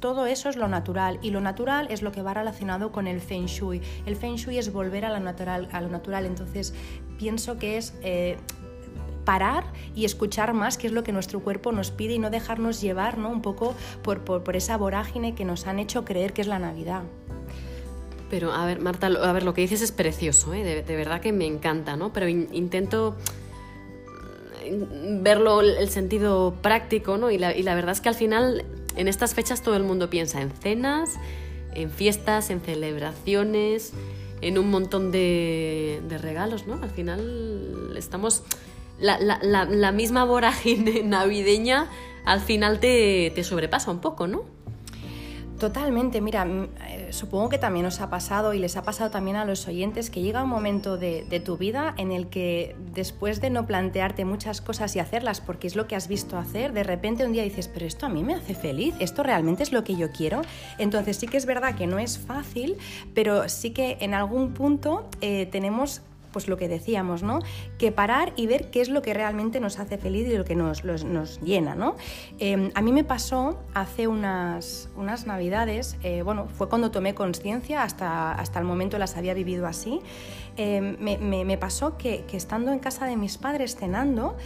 todo 0.00 0.26
eso 0.26 0.48
es 0.48 0.56
lo 0.56 0.68
natural 0.68 1.18
y 1.22 1.30
lo 1.30 1.40
natural 1.40 1.88
es 1.90 2.02
lo 2.02 2.12
que 2.12 2.22
va 2.22 2.34
relacionado 2.34 2.92
con 2.92 3.06
el 3.06 3.20
feng 3.20 3.46
shui. 3.46 3.80
El 4.06 4.16
feng 4.16 4.36
shui 4.36 4.58
es 4.58 4.72
volver 4.72 5.04
a 5.04 5.10
lo 5.10 5.20
natural, 5.20 5.68
a 5.72 5.80
lo 5.80 5.88
natural. 5.88 6.26
entonces 6.26 6.74
pienso 7.18 7.58
que 7.58 7.76
es... 7.78 7.94
Eh, 8.02 8.36
parar 9.26 9.64
y 9.94 10.06
escuchar 10.06 10.54
más 10.54 10.78
qué 10.78 10.86
es 10.86 10.92
lo 10.94 11.02
que 11.02 11.12
nuestro 11.12 11.40
cuerpo 11.40 11.72
nos 11.72 11.90
pide 11.90 12.14
y 12.14 12.18
no 12.18 12.30
dejarnos 12.30 12.80
llevar 12.80 13.18
¿no? 13.18 13.28
un 13.28 13.42
poco 13.42 13.74
por, 14.02 14.22
por, 14.22 14.56
esa 14.56 14.78
vorágine 14.78 15.34
que 15.34 15.44
nos 15.44 15.66
han 15.66 15.78
hecho 15.80 16.06
creer 16.06 16.32
que 16.32 16.40
es 16.40 16.46
la 16.46 16.58
Navidad. 16.58 17.02
Pero 18.30 18.52
a 18.52 18.64
ver, 18.64 18.80
Marta, 18.80 19.08
a 19.08 19.32
ver, 19.32 19.42
lo 19.42 19.52
que 19.52 19.60
dices 19.60 19.82
es 19.82 19.92
precioso, 19.92 20.54
¿eh? 20.54 20.82
de, 20.82 20.96
verdad 20.96 21.20
que 21.20 21.32
me 21.32 21.44
encanta, 21.44 21.96
¿no? 21.96 22.12
Pero 22.12 22.28
intento 22.28 23.16
mm, 24.68 25.22
verlo 25.22 25.60
el 25.60 25.88
sentido 25.90 26.54
práctico, 26.62 27.18
¿no? 27.18 27.30
Y 27.30 27.38
la, 27.38 27.54
y 27.54 27.62
la 27.62 27.74
verdad 27.74 27.92
es 27.92 28.00
que 28.00 28.08
al 28.08 28.14
final 28.14 28.64
en 28.96 29.08
estas 29.08 29.34
fechas 29.34 29.62
todo 29.62 29.76
el 29.76 29.82
mundo 29.82 30.10
piensa 30.10 30.40
en 30.40 30.50
cenas, 30.50 31.14
en 31.74 31.90
fiestas, 31.90 32.50
en 32.50 32.60
celebraciones, 32.60 33.92
en 34.40 34.58
un 34.58 34.70
montón 34.70 35.12
de, 35.12 36.00
regalos, 36.20 36.66
¿no? 36.66 36.74
Al 36.82 36.90
final 36.90 37.94
estamos... 37.96 38.42
La, 38.98 39.92
misma 39.92 40.24
vorágine 40.24 41.02
navideña 41.04 41.90
al 42.24 42.40
final 42.40 42.80
te, 42.80 43.30
te 43.34 43.44
sobrepasa 43.44 43.90
un 43.90 44.00
poco, 44.00 44.26
¿no? 44.26 44.55
Totalmente, 45.58 46.20
mira, 46.20 46.46
eh, 46.46 47.08
supongo 47.12 47.48
que 47.48 47.56
también 47.56 47.86
os 47.86 48.02
ha 48.02 48.10
pasado 48.10 48.52
y 48.52 48.58
les 48.58 48.76
ha 48.76 48.82
pasado 48.82 49.10
también 49.10 49.36
a 49.36 49.46
los 49.46 49.66
oyentes 49.66 50.10
que 50.10 50.20
llega 50.20 50.42
un 50.42 50.50
momento 50.50 50.98
de, 50.98 51.24
tu 51.44 51.56
vida 51.56 51.94
en 51.96 52.12
el 52.12 52.28
que 52.28 52.76
después 52.92 53.40
de 53.40 53.48
no 53.48 53.66
plantearte 53.66 54.26
muchas 54.26 54.60
cosas 54.60 54.94
y 54.96 54.98
hacerlas 54.98 55.40
porque 55.40 55.66
es 55.66 55.74
lo 55.74 55.86
que 55.86 55.96
has 55.96 56.08
visto 56.08 56.36
hacer, 56.36 56.74
de 56.74 56.82
repente 56.82 57.24
un 57.24 57.32
día 57.32 57.42
dices, 57.42 57.68
pero 57.68 57.86
esto 57.86 58.04
a 58.04 58.08
mí 58.10 58.22
me 58.22 58.34
hace 58.34 58.54
feliz, 58.54 58.94
esto 58.98 59.22
realmente 59.22 59.62
es 59.62 59.72
lo 59.72 59.82
que 59.82 59.96
yo 59.96 60.10
quiero. 60.10 60.42
Entonces 60.76 61.16
sí 61.16 61.26
que 61.26 61.38
es 61.38 61.46
verdad 61.46 61.74
que 61.74 61.86
no 61.86 61.98
es 61.98 62.18
fácil, 62.18 62.76
pero 63.14 63.48
sí 63.48 63.70
que 63.70 63.96
en 64.00 64.12
algún 64.12 64.52
punto 64.52 65.08
eh, 65.22 65.46
tenemos 65.46 66.02
pues 66.36 66.48
lo 66.48 66.58
que 66.58 66.68
decíamos, 66.68 67.22
¿no? 67.22 67.38
Que 67.78 67.92
parar 67.92 68.34
y 68.36 68.46
ver 68.46 68.68
qué 68.70 68.82
es 68.82 68.90
lo 68.90 69.00
que 69.00 69.14
realmente 69.14 69.58
nos 69.58 69.78
hace 69.78 69.96
feliz 69.96 70.28
y 70.28 70.36
lo 70.36 70.44
que 70.44 70.54
nos, 70.54 70.84
nos 70.84 71.40
llena, 71.40 71.74
¿no? 71.74 71.96
Em, 72.38 72.72
a 72.74 72.82
mí 72.82 72.92
me 72.92 73.04
pasó 73.04 73.58
hace 73.72 74.06
unas, 74.06 74.90
unas 74.96 75.26
navidades, 75.26 75.96
eh, 76.02 76.20
bueno, 76.20 76.46
fue 76.46 76.68
cuando 76.68 76.90
tomé 76.90 77.14
conciencia, 77.14 77.82
hasta, 77.82 78.32
hasta 78.32 78.58
el 78.58 78.66
momento 78.66 78.98
las 78.98 79.16
había 79.16 79.32
vivido 79.32 79.66
así, 79.66 80.02
em, 80.58 80.98
me, 81.00 81.56
pasó 81.56 81.96
que 81.96 82.26
estando 82.34 82.70
en 82.70 82.80
casa 82.80 83.06
de 83.06 83.16
mis 83.16 83.38
padres 83.38 83.74
cenando, 83.74 84.36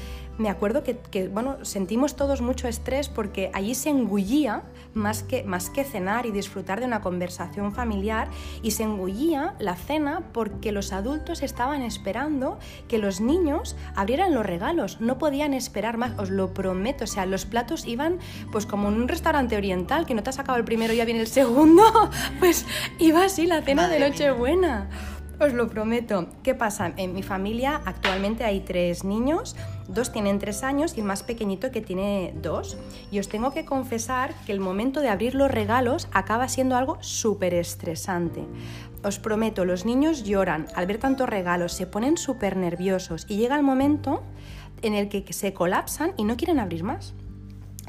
me 0.40 0.48
acuerdo 0.48 0.82
que, 0.82 1.28
bueno, 1.28 1.58
sentimos 1.66 2.16
todos 2.16 2.40
mucho 2.40 2.66
estrés 2.66 3.10
porque 3.10 3.50
allí 3.52 3.74
se 3.74 3.90
engullía 3.90 4.62
más 4.94 5.22
que, 5.22 5.44
más 5.44 5.68
que 5.68 5.84
cenar 5.84 6.24
y 6.24 6.30
disfrutar 6.30 6.80
de 6.80 6.86
una 6.86 7.02
conversación 7.02 7.74
familiar 7.74 8.28
y 8.62 8.70
se 8.70 8.84
engullía 8.84 9.54
la 9.58 9.76
cena 9.76 10.22
porque 10.32 10.72
los 10.72 10.94
adultos 10.94 11.42
estaban 11.42 11.82
esperando 11.82 12.58
que 12.88 12.96
los 12.96 13.20
niños 13.20 13.76
abrieran 13.94 14.32
los 14.32 14.46
regalos, 14.46 14.98
no 14.98 15.18
podían 15.18 15.52
esperar 15.52 15.98
más, 15.98 16.18
os 16.18 16.30
lo 16.30 16.54
prometo, 16.54 17.04
o 17.04 17.06
sea, 17.06 17.26
los 17.26 17.44
platos 17.44 17.86
iban 17.86 18.18
pues 18.50 18.64
como 18.64 18.88
en 18.88 18.94
un 18.94 19.08
restaurante 19.08 19.58
oriental, 19.58 20.06
que 20.06 20.14
no 20.14 20.22
te 20.22 20.30
has 20.30 20.36
sacado 20.36 20.56
el 20.56 20.64
primero 20.64 20.94
y 20.94 20.96
ya 20.96 21.04
viene 21.04 21.20
el 21.20 21.26
segundo, 21.26 21.82
pues 22.40 22.64
iba 22.98 23.24
así 23.24 23.46
la 23.46 23.60
cena 23.60 23.88
de 23.88 24.00
Nochebuena. 24.00 24.88
Os 25.38 25.54
lo 25.54 25.68
prometo. 25.68 26.28
¿Qué 26.42 26.54
pasa? 26.54 26.92
En 26.98 27.14
mi 27.14 27.22
familia 27.22 27.80
actualmente 27.86 28.44
hay 28.44 28.60
tres 28.60 29.04
niños 29.04 29.56
dos 29.92 30.12
tienen 30.12 30.38
tres 30.38 30.62
años 30.62 30.96
y 30.96 31.00
el 31.00 31.06
más 31.06 31.22
pequeñito 31.22 31.70
que 31.70 31.80
tiene 31.80 32.34
dos. 32.40 32.76
Y 33.10 33.18
os 33.18 33.28
tengo 33.28 33.52
que 33.52 33.64
confesar 33.64 34.34
que 34.46 34.52
el 34.52 34.60
momento 34.60 35.00
de 35.00 35.08
abrir 35.08 35.34
los 35.34 35.50
regalos 35.50 36.08
acaba 36.12 36.48
siendo 36.48 36.76
algo 36.76 36.98
súper 37.00 37.54
estresante. 37.54 38.44
Os 39.02 39.18
prometo, 39.18 39.64
los 39.64 39.84
niños 39.84 40.24
lloran 40.24 40.66
al 40.74 40.86
ver 40.86 40.98
tantos 40.98 41.28
regalos, 41.28 41.72
se 41.72 41.86
ponen 41.86 42.16
súper 42.16 42.56
nerviosos 42.56 43.26
y 43.28 43.36
llega 43.36 43.56
el 43.56 43.62
momento 43.62 44.22
en 44.82 44.94
el 44.94 45.08
que 45.08 45.32
se 45.32 45.52
colapsan 45.52 46.12
y 46.16 46.24
no 46.24 46.36
quieren 46.36 46.58
abrir 46.58 46.84
más 46.84 47.14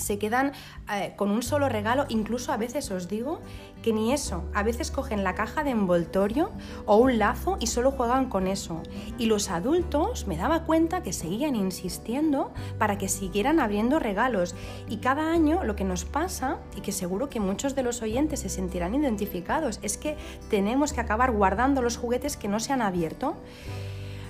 se 0.02 0.18
quedan 0.18 0.52
eh, 0.92 1.14
con 1.16 1.32
un 1.32 1.44
solo 1.44 1.70
regalo, 1.70 2.06
incluso 2.10 2.52
a 2.52 2.58
veces 2.58 2.92
os 2.92 3.08
digo 3.08 3.40
que 3.82 3.94
ni 3.94 4.14
eso, 4.14 4.44
a 4.54 4.64
veces 4.64 4.92
cogen 4.92 5.24
la 5.24 5.36
caja 5.36 5.64
de 5.64 5.72
envoltorio 5.72 6.52
o 6.86 6.98
un 6.98 7.18
lazo 7.18 7.58
y 7.60 7.68
solo 7.68 7.92
juegan 7.92 8.30
con 8.30 8.48
eso. 8.48 8.82
Y 9.18 9.26
los 9.26 9.50
adultos 9.50 10.28
me 10.28 10.38
daba 10.38 10.64
cuenta 10.64 11.02
que 11.02 11.14
seguían 11.14 11.56
insistiendo 11.56 12.52
para 12.78 12.98
que 12.98 13.10
siguieran 13.10 13.60
abriendo 13.60 14.00
regalos. 14.00 14.56
Y 14.88 14.98
cada 14.98 15.32
año 15.32 15.64
lo 15.64 15.76
que 15.76 15.84
nos 15.84 16.06
pasa, 16.06 16.60
y 16.76 16.82
que 16.82 16.92
seguro 16.92 17.30
que 17.30 17.40
muchos 17.40 17.76
de 17.76 17.84
los 17.84 18.02
oyentes 18.02 18.42
se 18.42 18.50
sentirán 18.50 18.96
identificados, 18.96 19.80
es 19.82 19.98
que 19.98 20.18
tenemos 20.50 20.94
que 20.94 21.02
acabar 21.02 21.32
guardando 21.32 21.82
los 21.82 21.98
juguetes 21.98 22.38
que 22.38 22.48
no 22.48 22.60
se 22.60 22.74
han 22.74 22.82
abierto. 22.82 23.36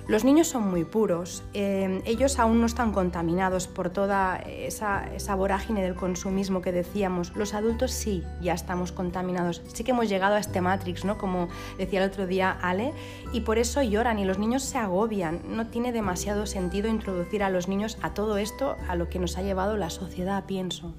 Los 0.08 0.24
niños 0.24 0.48
son 0.48 0.68
muy 0.68 0.84
puros, 0.84 1.44
eh, 1.54 2.02
ellos 2.04 2.40
aún 2.40 2.60
no 2.60 2.66
están 2.66 2.92
contaminados 2.92 3.68
por 3.68 3.90
toda 3.90 4.36
esa, 4.36 5.06
vorágine 5.36 5.82
del 5.82 5.94
consumismo 5.94 6.60
que 6.60 6.72
decíamos. 6.72 7.34
Los 7.36 7.54
adultos 7.54 7.92
sí, 7.92 8.24
ya 8.40 8.52
estamos 8.52 8.90
contaminados. 8.90 9.62
Sí 9.72 9.84
que 9.84 9.92
hemos 9.92 10.08
llegado 10.08 10.34
a 10.34 10.38
este 10.40 10.60
Matrix, 10.60 11.04
¿no? 11.04 11.18
Como 11.18 11.48
decía 11.78 12.02
el 12.02 12.10
otro 12.10 12.26
día 12.26 12.50
Ale, 12.50 12.92
y 13.32 13.42
por 13.42 13.58
eso 13.58 13.80
lloran 13.82 14.18
y 14.18 14.24
los 14.24 14.38
niños 14.38 14.64
se 14.64 14.78
agobian. 14.78 15.40
No 15.46 15.68
tiene 15.68 15.92
demasiado 15.92 16.46
sentido 16.46 16.88
introducir 16.88 17.44
a 17.44 17.50
los 17.50 17.68
niños 17.68 17.96
a 18.02 18.12
todo 18.12 18.38
esto, 18.38 18.76
a 18.88 18.96
lo 18.96 19.08
que 19.08 19.20
nos 19.20 19.38
ha 19.38 19.42
llevado 19.42 19.76
la 19.76 19.90
sociedad, 19.90 20.44
pienso. 20.46 20.94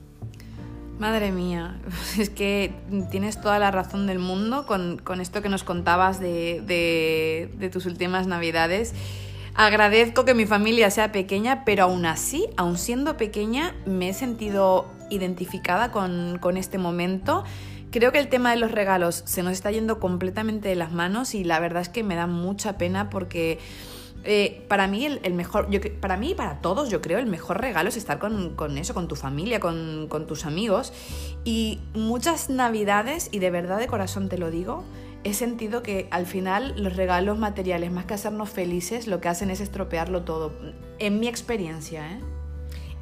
Madre 1.00 1.32
mía, 1.32 1.80
es 2.20 2.30
que 2.30 2.74
tienes 3.10 3.42
toda 3.42 3.60
la 3.60 3.72
razón 3.72 4.08
del 4.08 4.20
mundo 4.20 4.66
con, 4.66 5.22
esto 5.22 5.42
que 5.42 5.50
nos 5.50 5.64
contabas 5.64 6.20
de, 6.20 7.70
tus 7.72 7.86
últimas 7.86 8.28
navidades. 8.28 8.94
Agradezco 9.56 10.26
que 10.26 10.34
mi 10.34 10.46
familia 10.46 10.90
sea 10.90 11.12
pequeña, 11.12 11.64
pero 11.66 11.84
aún 11.84 12.06
así, 12.06 12.48
aún 12.58 12.78
siendo 12.78 13.18
pequeña, 13.18 13.76
me 13.86 14.10
he 14.10 14.14
sentido 14.14 14.88
identificada 15.10 15.92
con, 15.92 16.40
con 16.40 16.58
este 16.58 16.78
momento. 16.78 17.44
Creo 17.92 18.12
que 18.12 18.18
el 18.18 18.30
tema 18.30 18.50
de 18.50 18.58
los 18.58 18.72
regalos 18.72 19.22
se 19.26 19.44
nos 19.44 19.54
está 19.54 19.70
yendo 19.70 20.00
completamente 20.00 20.70
de 20.70 20.76
las 20.76 20.92
manos 20.92 21.36
y 21.36 21.44
la 21.44 21.60
verdad 21.60 21.84
es 21.84 21.90
que 21.90 22.04
me 22.04 22.16
da 22.16 22.26
mucha 22.26 22.78
pena 22.80 23.12
porque 23.12 23.60
eh, 24.26 24.64
para 24.70 24.88
mí 24.88 25.06
el, 25.06 25.34
mejor, 25.34 25.68
para 26.00 26.16
mí 26.18 26.32
y 26.32 26.36
para 26.36 26.62
todos 26.62 26.90
yo 26.90 27.02
creo 27.02 27.20
el 27.20 27.26
mejor 27.26 27.60
regalo 27.60 27.90
es 27.90 27.98
estar 27.98 28.20
con, 28.20 28.78
eso, 28.78 28.94
con 28.94 29.08
tu 29.08 29.16
familia, 29.16 29.60
con, 29.60 30.08
tus 30.28 30.46
amigos. 30.46 30.94
Y 31.44 31.80
muchas 31.94 32.50
navidades, 32.50 33.30
y 33.32 33.40
de 33.40 33.52
verdad 33.52 33.80
de 33.80 33.88
corazón 33.88 34.30
te 34.30 34.38
lo 34.38 34.50
digo, 34.50 34.84
he 35.24 35.34
sentido 35.34 35.84
que 35.84 36.08
al 36.12 36.26
final 36.26 36.74
los 36.82 36.96
regalos 36.96 37.38
materiales, 37.38 37.92
más 37.92 38.06
que 38.06 38.14
hacernos 38.14 38.50
felices, 38.50 39.08
lo 39.08 39.20
que 39.20 39.30
hacen 39.30 39.50
es 39.50 39.60
estropearlo 39.60 40.24
todo. 40.24 40.54
En 41.00 41.20
mi 41.20 41.28
experiencia, 41.28 42.12
¿eh? 42.12 42.20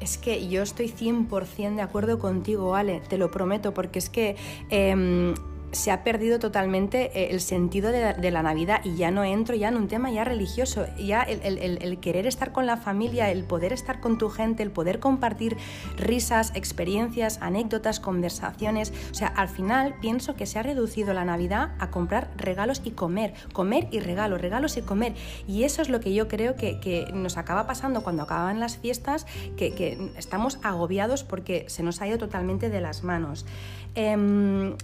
Es 0.00 0.18
que 0.18 0.48
yo 0.48 0.64
estoy 0.64 0.88
100% 0.88 1.76
de 1.76 1.82
acuerdo 1.82 2.18
contigo, 2.18 2.74
Ale, 2.74 3.00
te 3.08 3.18
lo 3.18 3.30
prometo, 3.30 3.72
porque 3.72 4.00
es 4.00 4.10
que 4.10 4.34
em, 4.68 5.34
se 5.72 5.90
ha 5.90 6.04
perdido 6.04 6.38
totalmente 6.38 7.10
eh, 7.14 7.28
el 7.30 7.40
sentido 7.40 7.90
de, 7.90 8.30
la 8.30 8.42
Navidad 8.42 8.80
y 8.84 8.94
ya 8.94 9.10
no 9.10 9.24
entro 9.24 9.56
ya 9.56 9.68
en 9.68 9.76
un 9.76 9.88
tema 9.88 10.10
ya 10.10 10.24
religioso, 10.24 10.86
ya 10.98 11.22
el, 11.22 11.98
querer 11.98 12.26
estar 12.26 12.52
con 12.52 12.66
la 12.66 12.76
familia, 12.76 13.30
el 13.30 13.44
poder 13.44 13.72
estar 13.72 14.00
con 14.00 14.18
tu 14.18 14.28
gente, 14.28 14.62
el 14.62 14.70
poder 14.70 15.00
compartir 15.00 15.56
risas, 15.96 16.52
experiencias, 16.54 17.38
anécdotas, 17.40 18.00
conversaciones. 18.00 18.92
O 19.10 19.14
sea, 19.14 19.28
al 19.28 19.48
final 19.48 19.94
pienso 20.00 20.34
que 20.36 20.46
se 20.46 20.58
ha 20.58 20.62
reducido 20.62 21.14
la 21.14 21.24
Navidad 21.24 21.72
a 21.78 21.90
comprar 21.90 22.30
regalos 22.36 22.82
y 22.84 22.90
comer, 22.90 23.34
comer 23.52 23.88
y 23.90 24.00
regalos, 24.00 24.40
regalos 24.40 24.76
y 24.76 24.82
comer. 24.82 25.14
Y 25.48 25.64
eso 25.64 25.82
es 25.82 25.88
lo 25.88 26.00
que 26.00 26.14
yo 26.14 26.28
creo 26.28 26.54
que, 26.56 26.72
nos 27.12 27.36
acaba 27.38 27.66
pasando 27.66 28.02
cuando 28.02 28.22
acaban 28.22 28.60
las 28.60 28.76
fiestas, 28.76 29.26
que, 29.56 30.12
estamos 30.16 30.58
agobiados 30.62 31.24
porque 31.24 31.64
se 31.68 31.82
nos 31.82 32.00
ha 32.00 32.08
ido 32.08 32.18
totalmente 32.18 32.68
de 32.68 32.80
las 32.80 33.02
manos. 33.02 33.46
Em, 33.94 34.74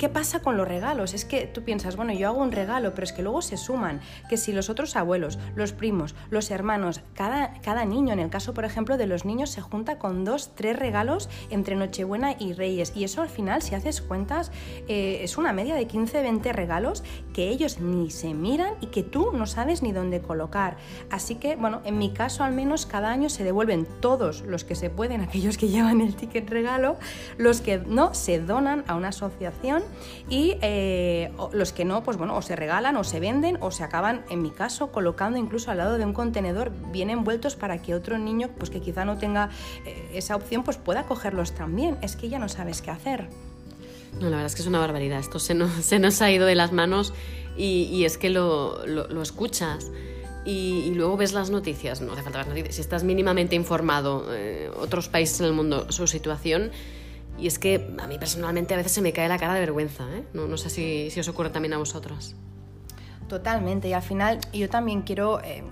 ¿Qué 0.00 0.08
pasa 0.08 0.40
con 0.40 0.56
los 0.56 0.66
regalos? 0.66 1.12
Es 1.12 1.26
que 1.26 1.46
tú 1.46 1.62
piensas, 1.62 1.94
bueno, 1.94 2.14
yo 2.14 2.28
hago 2.28 2.40
un 2.40 2.52
regalo, 2.52 2.94
pero 2.94 3.04
es 3.04 3.12
que 3.12 3.22
luego 3.22 3.42
se 3.42 3.58
suman, 3.58 4.00
que 4.30 4.38
si 4.38 4.50
los 4.50 4.70
otros 4.70 4.96
abuelos, 4.96 5.38
los 5.54 5.74
primos, 5.74 6.14
los 6.30 6.50
hermanos, 6.50 7.02
cada, 7.12 7.60
cada 7.60 7.84
niño, 7.84 8.14
en 8.14 8.18
el 8.18 8.30
caso, 8.30 8.54
por 8.54 8.64
ejemplo, 8.64 8.96
de 8.96 9.06
los 9.06 9.26
niños, 9.26 9.50
se 9.50 9.60
junta 9.60 9.98
con 9.98 10.24
dos, 10.24 10.54
tres 10.54 10.78
regalos 10.78 11.28
entre 11.50 11.76
Nochebuena 11.76 12.34
y 12.38 12.54
Reyes. 12.54 12.92
Y 12.96 13.04
eso 13.04 13.20
al 13.20 13.28
final, 13.28 13.60
si 13.60 13.74
haces 13.74 14.00
cuentas, 14.00 14.52
eh, 14.88 15.20
es 15.22 15.36
una 15.36 15.52
media 15.52 15.74
de 15.74 15.86
15, 15.86 16.22
20 16.22 16.50
regalos 16.54 17.04
que 17.34 17.50
ellos 17.50 17.78
ni 17.80 18.10
se 18.10 18.32
miran 18.32 18.72
y 18.80 18.86
que 18.86 19.02
tú 19.02 19.32
no 19.34 19.46
sabes 19.46 19.82
ni 19.82 19.92
dónde 19.92 20.22
colocar. 20.22 20.78
Así 21.10 21.34
que, 21.34 21.56
bueno, 21.56 21.82
en 21.84 21.98
mi 21.98 22.14
caso 22.14 22.42
al 22.42 22.54
menos 22.54 22.86
cada 22.86 23.10
año 23.10 23.28
se 23.28 23.44
devuelven 23.44 23.86
todos 24.00 24.40
los 24.40 24.64
que 24.64 24.76
se 24.76 24.88
pueden, 24.88 25.20
aquellos 25.20 25.58
que 25.58 25.68
llevan 25.68 26.00
el 26.00 26.16
ticket 26.16 26.48
regalo, 26.48 26.96
los 27.36 27.60
que 27.60 27.76
no 27.76 28.14
se 28.14 28.40
donan 28.40 28.82
a 28.88 28.94
una 28.94 29.08
asociación 29.08 29.59
y 30.28 30.56
eh, 30.62 31.32
los 31.52 31.72
que 31.72 31.84
no, 31.84 32.02
pues 32.02 32.16
bueno, 32.16 32.36
o 32.36 32.42
se 32.42 32.56
regalan 32.56 32.96
o 32.96 33.04
se 33.04 33.20
venden 33.20 33.58
o 33.60 33.70
se 33.70 33.84
acaban, 33.84 34.24
en 34.30 34.42
mi 34.42 34.50
caso, 34.50 34.90
colocando 34.92 35.38
incluso 35.38 35.70
al 35.70 35.78
lado 35.78 35.98
de 35.98 36.04
un 36.04 36.12
contenedor 36.12 36.72
bien 36.92 37.10
envueltos 37.10 37.56
para 37.56 37.82
que 37.82 37.94
otro 37.94 38.18
niño, 38.18 38.50
pues 38.58 38.70
que 38.70 38.80
quizá 38.80 39.04
no 39.04 39.18
tenga 39.18 39.50
eh, 39.86 40.10
esa 40.14 40.36
opción, 40.36 40.62
pues 40.62 40.76
pueda 40.76 41.04
cogerlos 41.04 41.52
también. 41.52 41.98
Es 42.02 42.16
que 42.16 42.28
ya 42.28 42.38
no 42.38 42.48
sabes 42.48 42.82
qué 42.82 42.90
hacer. 42.90 43.28
No, 44.14 44.24
la 44.24 44.30
verdad 44.30 44.46
es 44.46 44.54
que 44.54 44.62
es 44.62 44.68
una 44.68 44.80
barbaridad. 44.80 45.20
Esto 45.20 45.38
se 45.38 45.54
nos, 45.54 45.70
se 45.84 45.98
nos 45.98 46.20
ha 46.22 46.30
ido 46.30 46.46
de 46.46 46.54
las 46.54 46.72
manos 46.72 47.12
y, 47.56 48.04
es 48.04 48.18
que 48.18 48.30
lo, 48.30 48.86
lo, 48.86 49.22
escuchas. 49.22 49.90
Y, 50.44 50.92
luego 50.94 51.16
ves 51.16 51.32
las 51.32 51.50
noticias, 51.50 52.00
no 52.00 52.12
hace 52.12 52.22
falta 52.22 52.38
ver 52.38 52.48
noticias, 52.48 52.76
si 52.76 52.80
estás 52.80 53.04
mínimamente 53.04 53.54
informado, 53.54 54.26
eh, 54.30 54.70
otros 54.80 55.08
países 55.08 55.40
en 55.40 55.46
el 55.46 55.52
mundo, 55.52 55.92
su 55.92 56.06
situación, 56.06 56.70
y 57.40 57.46
es 57.46 57.58
que 57.58 57.94
a 57.98 58.06
mí 58.06 58.18
personalmente 58.18 58.74
a 58.74 58.76
veces 58.76 58.92
se 58.92 59.02
me 59.02 59.12
cae 59.12 59.28
la 59.28 59.38
cara 59.38 59.54
de 59.54 59.60
vergüenza, 59.60 60.04
¿eh? 60.14 60.24
no, 60.34 60.56
sé 60.56 60.70
si, 60.70 61.18
os 61.18 61.28
ocurre 61.28 61.50
también 61.50 61.72
a 61.72 61.78
vosotros. 61.78 62.36
Totalmente, 63.28 63.88
y 63.88 63.92
al 63.92 64.02
final 64.02 64.40
yo 64.52 64.68
también 64.68 65.02
quiero 65.02 65.40
eh, 65.42 65.62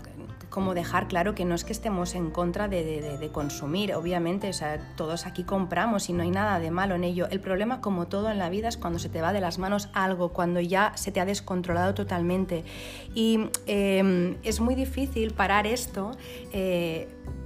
como 0.49 0.75
dejar 0.75 1.09
claro 1.09 1.35
que 1.35 1.45
no 1.45 1.55
es 1.55 1.65
que 1.65 1.73
estemos 1.73 2.15
en 2.15 2.31
contra 2.31 2.69
de, 2.69 3.31
consumir, 3.33 3.95
obviamente, 3.95 4.49
o 4.49 4.53
sea, 4.53 4.81
todos 4.97 5.27
aquí 5.27 5.45
compramos 5.45 6.09
y 6.09 6.13
no 6.13 6.23
hay 6.23 6.31
nada 6.31 6.59
de 6.59 6.71
malo 6.71 6.95
en 6.95 7.05
ello. 7.05 7.29
El 7.31 7.41
problema, 7.41 7.81
como 7.81 8.09
todo 8.09 8.31
en 8.31 8.39
la 8.39 8.49
vida, 8.49 8.69
es 8.69 8.77
cuando 8.77 8.99
se 8.99 9.09
te 9.09 9.21
va 9.21 9.33
de 9.33 9.41
las 9.41 9.59
manos 9.59 9.89
algo, 9.93 10.31
cuando 10.31 10.61
ya 10.61 10.93
se 10.97 11.13
te 11.13 11.21
ha 11.21 11.27
descontrolado 11.27 11.95
totalmente. 11.95 12.65
Y 13.15 13.51
eh, 13.67 14.37
es 14.43 14.61
muy 14.61 14.75
difícil 14.75 15.33
parar 15.33 15.67
esto 15.67 16.13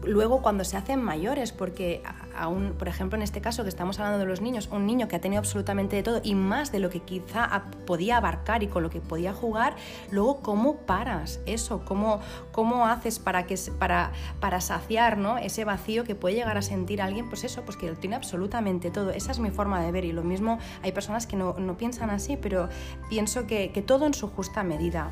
luego 0.04 0.42
cuando 0.42 0.64
se 0.64 0.76
hacen 0.76 1.02
mayores, 1.02 1.52
porque 1.52 2.02
aún, 2.36 2.74
por 2.78 2.88
ejemplo, 2.88 3.16
en 3.16 3.22
este 3.22 3.40
caso 3.40 3.62
que 3.62 3.68
estamos 3.68 3.98
hablando 3.98 4.18
de 4.18 4.26
los 4.26 4.40
niños, 4.40 4.68
un 4.72 4.86
niño 4.86 5.08
que 5.08 5.16
ha 5.16 5.20
tenido 5.20 5.38
absolutamente 5.38 5.96
de 5.96 6.02
todo 6.02 6.20
y 6.22 6.34
más 6.34 6.72
de 6.72 6.80
lo 6.80 6.90
que 6.90 7.00
quizá 7.00 7.64
podía 7.86 8.16
abarcar 8.16 8.62
y 8.62 8.68
con 8.68 8.82
lo 8.82 8.90
que 8.90 9.00
podía 9.00 9.32
jugar, 9.32 9.76
luego 10.10 10.40
cómo 10.40 10.76
paras 10.76 11.40
eso, 11.46 11.84
cómo, 11.84 12.20
cómo 12.52 12.86
haces 12.86 13.18
para, 13.18 13.46
que, 13.46 13.56
para, 13.78 14.12
para 14.40 14.60
saciar 14.60 15.18
¿no? 15.18 15.38
ese 15.38 15.64
vacío 15.64 16.04
que 16.04 16.14
puede 16.14 16.36
llegar 16.36 16.56
a 16.56 16.62
sentir 16.62 17.02
alguien, 17.02 17.28
pues 17.28 17.44
eso, 17.44 17.62
pues 17.62 17.76
que 17.76 17.90
tiene 17.92 18.16
absolutamente 18.16 18.90
todo. 18.90 19.10
Esa 19.10 19.32
es 19.32 19.38
mi 19.38 19.50
forma 19.50 19.82
de 19.82 19.92
ver 19.92 20.04
y 20.04 20.12
lo 20.12 20.22
mismo 20.22 20.58
hay 20.82 20.92
personas 20.92 21.26
que 21.26 21.36
no, 21.36 21.54
piensan 21.78 22.10
así, 22.10 22.36
pero 22.36 22.68
pienso 23.08 23.46
que, 23.46 23.72
que 23.72 23.82
todo 23.82 24.06
en 24.06 24.14
su 24.14 24.28
justa 24.28 24.62
medida. 24.62 25.10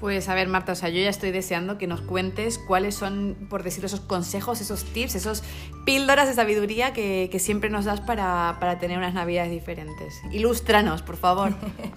Pues 0.00 0.30
a 0.30 0.34
ver, 0.34 0.48
Marta, 0.48 0.72
o 0.72 0.74
sea, 0.74 0.88
yo 0.88 1.02
ya 1.02 1.10
estoy 1.10 1.30
deseando 1.30 1.76
que 1.76 1.86
nos 1.86 2.00
cuentes 2.00 2.58
cuáles 2.58 2.94
son, 2.94 3.36
por 3.50 3.62
decirlo, 3.62 3.86
esos 3.86 4.00
consejos, 4.00 4.62
esos 4.62 4.84
tips, 4.84 5.14
esos 5.14 5.42
píldoras 5.84 6.26
de 6.26 6.34
sabiduría 6.34 6.94
que, 6.94 7.30
siempre 7.38 7.68
nos 7.68 7.84
das 7.84 8.00
para, 8.00 8.78
tener 8.80 8.96
unas 8.96 9.12
navidades 9.12 9.50
diferentes. 9.50 10.20
Ilústranos, 10.32 11.02
por 11.02 11.16
favor. 11.16 11.54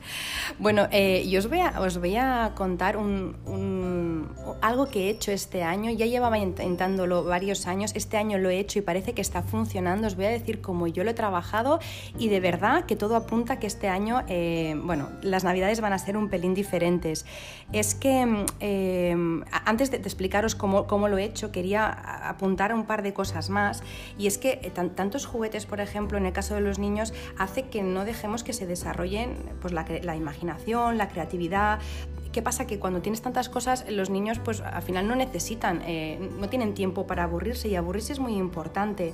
bueno, 0.60 0.88
eh, 0.92 1.26
yo 1.30 1.40
os 1.40 1.48
voy, 1.48 1.60
a, 1.60 1.80
os 1.80 1.98
voy 1.98 2.18
a 2.18 2.52
contar 2.56 2.98
un, 2.98 4.30
algo 4.62 4.88
que 4.88 5.06
he 5.06 5.10
hecho 5.10 5.32
este 5.32 5.64
año. 5.64 5.90
Ya 5.92 6.06
llevaba 6.06 6.38
intentándolo 6.38 7.24
varios 7.24 7.68
años. 7.68 7.92
Este 7.96 8.18
año 8.18 8.38
lo 8.38 8.50
he 8.50 8.60
hecho 8.60 8.80
y 8.80 8.82
parece 8.82 9.14
que 9.14 9.22
está 9.22 9.44
funcionando. 9.44 10.08
Os 10.08 10.16
voy 10.16 10.26
a 10.26 10.30
decir 10.30 10.60
cómo 10.60 10.88
yo 10.88 11.04
lo 11.04 11.12
he 11.12 11.14
trabajado 11.14 11.80
y 12.18 12.28
de 12.28 12.40
verdad 12.42 12.86
que 12.86 12.96
todo 12.96 13.16
apunta 13.16 13.60
que 13.60 13.68
este 13.68 13.88
año, 13.88 14.24
eh, 14.28 14.76
bueno, 14.84 15.10
las 15.22 15.44
navidades 15.44 15.80
van 15.82 15.94
a 15.94 16.00
ser 16.00 16.18
un 16.18 16.30
pelín 16.30 16.54
diferentes. 16.54 17.26
Es 17.72 17.93
que 17.94 18.26
mm, 18.26 18.46
em, 18.60 19.44
antes 19.66 19.92
de, 19.92 19.98
explicaros 19.98 20.56
cómo, 20.56 21.08
lo 21.08 21.18
he 21.18 21.24
hecho, 21.24 21.52
quería 21.52 21.88
apuntar 22.30 22.74
un 22.74 22.86
par 22.86 23.04
de 23.04 23.14
cosas 23.14 23.50
más. 23.50 23.84
Y 24.18 24.28
es 24.28 24.38
que 24.38 24.60
eh, 24.64 24.72
tantos 24.72 25.26
juguetes, 25.26 25.66
por 25.66 25.80
ejemplo, 25.80 26.18
en 26.18 26.26
el 26.26 26.34
caso 26.34 26.56
de 26.56 26.62
los 26.62 26.80
niños, 26.80 27.14
hace 27.38 27.64
que 27.64 27.84
no 27.84 28.06
dejemos 28.06 28.44
que 28.44 28.54
se 28.54 28.66
desarrollen 28.66 29.38
pues, 29.62 29.74
la, 29.74 29.86
la 30.04 30.16
imaginación, 30.16 30.98
la 30.98 31.10
creatividad, 31.10 31.80
¿qué 32.34 32.42
pasa? 32.42 32.68
Que 32.68 32.80
cuando 32.80 33.02
tienes 33.02 33.22
tantas 33.22 33.48
cosas, 33.48 33.86
los 33.90 34.10
niños 34.10 34.40
pues 34.40 34.60
al 34.60 34.82
final 34.82 35.08
no 35.08 35.16
necesitan, 35.16 35.82
eh, 35.86 36.20
no 36.38 36.50
tienen 36.50 36.74
tiempo 36.74 37.08
para 37.08 37.24
aburrirse 37.24 37.70
y 37.70 37.76
aburrirse 37.76 38.12
es 38.12 38.20
muy 38.20 38.36
importante. 38.36 39.14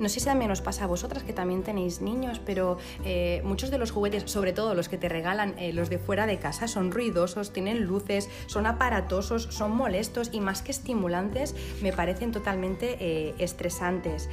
No 0.00 0.08
sé 0.08 0.18
si 0.18 0.26
también 0.26 0.50
os 0.50 0.60
pasa 0.60 0.84
a 0.84 0.86
vosotras 0.88 1.22
que 1.22 1.32
también 1.32 1.62
tenéis 1.62 2.00
niños, 2.00 2.40
pero 2.44 2.78
eh, 3.04 3.42
muchos 3.44 3.70
de 3.70 3.78
los 3.78 3.92
juguetes, 3.92 4.24
sobre 4.28 4.52
todo 4.52 4.74
los 4.74 4.88
que 4.88 4.98
te 4.98 5.08
regalan 5.08 5.54
eh, 5.56 5.72
los 5.72 5.88
de 5.88 5.98
fuera 5.98 6.26
de 6.26 6.38
casa, 6.38 6.66
son 6.66 6.90
ruidosos, 6.90 7.52
tienen 7.52 7.84
luces, 7.84 8.28
son 8.46 8.66
aparatosos, 8.66 9.44
son 9.50 9.76
molestos 9.76 10.30
y 10.32 10.40
más 10.40 10.62
que 10.62 10.72
estimulantes, 10.72 11.54
me 11.80 11.92
parecen 11.92 12.32
totalmente 12.32 13.34
estresantes 13.38 14.28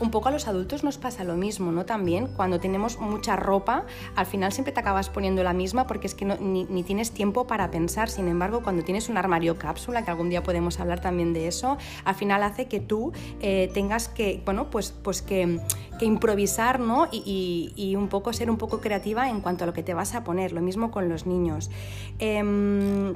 un 0.00 0.10
poco 0.10 0.28
a 0.28 0.32
los 0.32 0.48
adultos 0.48 0.84
nos 0.84 0.98
pasa 0.98 1.24
lo 1.24 1.36
mismo, 1.36 1.72
¿no? 1.72 1.84
También 1.84 2.28
cuando 2.28 2.60
tenemos 2.60 2.98
mucha 2.98 3.36
ropa, 3.36 3.84
al 4.16 4.26
final 4.26 4.52
siempre 4.52 4.72
te 4.72 4.80
acabas 4.80 5.08
poniendo 5.08 5.42
la 5.42 5.52
misma 5.52 5.86
porque 5.86 6.06
es 6.06 6.14
que 6.14 6.24
ni, 6.24 6.82
tienes 6.82 7.12
tiempo 7.12 7.46
para 7.46 7.70
pensar. 7.70 8.08
Sin 8.08 8.28
embargo, 8.28 8.62
cuando 8.62 8.82
tienes 8.82 9.08
un 9.08 9.16
armario 9.16 9.58
cápsula, 9.58 10.04
que 10.04 10.10
algún 10.10 10.30
día 10.30 10.42
podemos 10.42 10.80
hablar 10.80 11.00
también 11.00 11.32
de 11.32 11.48
eso, 11.48 11.78
al 12.04 12.14
final 12.14 12.42
hace 12.42 12.66
que 12.66 12.80
tú 12.80 13.12
eh, 13.40 13.70
tengas 13.72 14.08
que, 14.08 14.42
bueno, 14.44 14.70
pues, 14.70 14.92
pues 14.92 15.22
que, 15.22 15.60
improvisar, 16.00 16.80
¿no? 16.80 17.08
Y, 17.10 17.94
un 17.96 18.08
poco 18.08 18.32
ser 18.34 18.50
un 18.50 18.58
poco 18.58 18.80
creativa 18.80 19.30
en 19.30 19.40
cuanto 19.40 19.64
a 19.64 19.66
lo 19.66 19.72
que 19.72 19.82
te 19.82 19.94
vas 19.94 20.14
a 20.14 20.22
poner. 20.22 20.52
Lo 20.52 20.60
mismo 20.60 20.90
con 20.90 21.08
los 21.08 21.24
niños. 21.24 21.70
Em, 22.18 23.14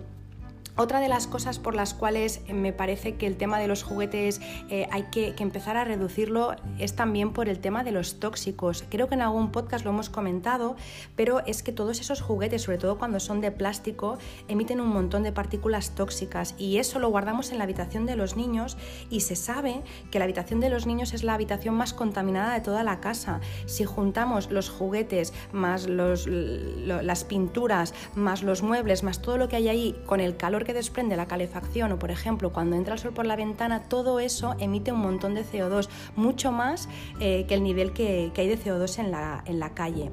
otra 0.79 1.01
de 1.01 1.09
las 1.09 1.27
cosas 1.27 1.59
por 1.59 1.75
las 1.75 1.93
cuales 1.93 2.41
me 2.49 2.73
parece 2.73 3.17
que 3.17 3.27
el 3.27 3.37
tema 3.37 3.59
de 3.59 3.67
los 3.67 3.83
juguetes 3.83 4.41
eh, 4.71 4.87
hay 4.93 5.05
que, 5.11 5.35
empezar 5.39 5.77
a 5.77 5.85
reducirlo 5.85 6.55
es 6.79 6.95
también 6.95 7.33
por 7.33 7.49
el 7.49 7.59
tema 7.59 7.83
de 7.83 7.91
los 7.91 8.21
tóxicos. 8.21 8.85
Creo 8.89 9.09
que 9.09 9.17
en 9.17 9.23
algún 9.23 9.51
podcast 9.51 9.85
lo 9.85 9.91
hemos 9.91 10.09
comentado, 10.09 10.77
pero 11.17 11.45
es 11.47 11.65
que 11.65 11.73
todos 11.73 11.99
esos 12.01 12.21
juguetes, 12.21 12.63
sobre 12.63 12.79
todo 12.79 12.97
cuando 12.97 13.19
son 13.19 13.41
de 13.41 13.51
plástico, 13.51 14.19
emiten 14.47 14.81
un 14.81 14.89
montón 14.89 15.25
de 15.25 15.33
partículas 15.33 15.97
tóxicas 15.97 16.55
y 16.59 16.79
eso 16.79 17.01
lo 17.01 17.09
guardamos 17.09 17.51
en 17.51 17.59
la 17.59 17.65
habitación 17.65 18.07
de 18.07 18.15
los 18.15 18.37
niños 18.37 18.77
y 19.11 19.21
se 19.21 19.35
sabe 19.35 19.83
que 20.13 20.21
la 20.21 20.27
habitación 20.27 20.61
de 20.61 20.71
los 20.71 20.87
niños 20.87 21.13
es 21.13 21.25
la 21.25 21.35
habitación 21.35 21.75
más 21.75 21.93
contaminada 21.93 22.55
de 22.55 22.61
toda 22.61 22.85
la 22.85 23.01
casa. 23.01 23.41
Si 23.67 23.83
juntamos 23.83 24.53
los 24.53 24.71
juguetes 24.71 25.33
más 25.51 25.89
las 25.89 27.25
pinturas, 27.25 27.95
más 28.15 28.45
los 28.45 28.63
muebles, 28.63 29.03
más 29.03 29.21
todo 29.21 29.39
lo 29.39 29.49
que 29.49 29.57
hay 29.57 29.69
ahí 29.69 30.01
con 30.07 30.21
el 30.21 30.37
calor 30.37 30.68
que 30.69 30.75
desprende 30.75 31.17
la 31.17 31.27
calefacción 31.27 31.93
o, 31.93 31.99
por 31.99 32.11
ejemplo, 32.11 32.53
cuando 32.53 32.77
entra 32.77 32.93
el 32.93 33.01
sol 33.01 33.15
por 33.15 33.25
la 33.25 33.37
ventana, 33.37 33.85
todo 33.85 34.21
eso 34.21 34.55
emite 34.59 34.93
un 34.93 35.01
montón 35.01 35.35
de 35.35 35.43
CO2, 35.43 35.89
mucho 36.15 36.53
más 36.53 36.91
eh, 37.21 37.47
que 37.49 37.55
el 37.55 37.63
nivel 37.63 37.95
que, 37.95 38.31
hay 38.37 38.49
de 38.49 38.59
CO2 38.59 38.99
en 38.99 39.11
la, 39.11 39.43
en 39.47 39.61
la 39.61 39.71
calle. 39.71 40.11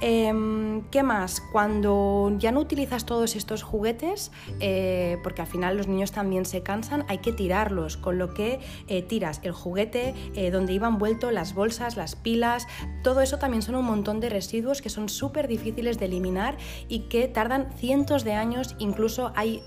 Em, 0.00 0.82
¿Qué 0.90 1.02
más? 1.02 1.40
Cuando 1.40 2.32
ya 2.38 2.52
no 2.52 2.60
utilizas 2.60 3.04
todos 3.04 3.34
estos 3.34 3.62
juguetes, 3.62 4.30
eh, 4.60 5.18
porque 5.22 5.42
al 5.42 5.48
final 5.48 5.76
los 5.76 5.88
niños 5.88 6.12
también 6.12 6.44
se 6.44 6.62
cansan, 6.62 7.04
hay 7.08 7.18
que 7.18 7.32
tirarlos, 7.32 7.96
con 7.96 8.16
lo 8.16 8.32
que 8.32 8.60
eh, 8.86 9.02
tiras 9.02 9.40
el 9.42 9.52
juguete 9.52 10.14
eh, 10.34 10.50
donde 10.50 10.72
iban 10.72 10.98
vuelto 10.98 11.30
las 11.30 11.54
bolsas, 11.54 11.96
las 11.96 12.14
pilas, 12.14 12.66
todo 13.02 13.20
eso 13.22 13.38
también 13.38 13.62
son 13.62 13.74
un 13.74 13.84
montón 13.84 14.20
de 14.20 14.28
residuos 14.28 14.82
que 14.82 14.88
son 14.88 15.08
súper 15.08 15.48
difíciles 15.48 15.98
de 15.98 16.06
eliminar 16.06 16.56
y 16.88 17.00
que 17.08 17.26
tardan 17.26 17.72
cientos 17.76 18.22
de 18.22 18.34
años, 18.34 18.76
incluso 18.78 19.32
hay 19.34 19.62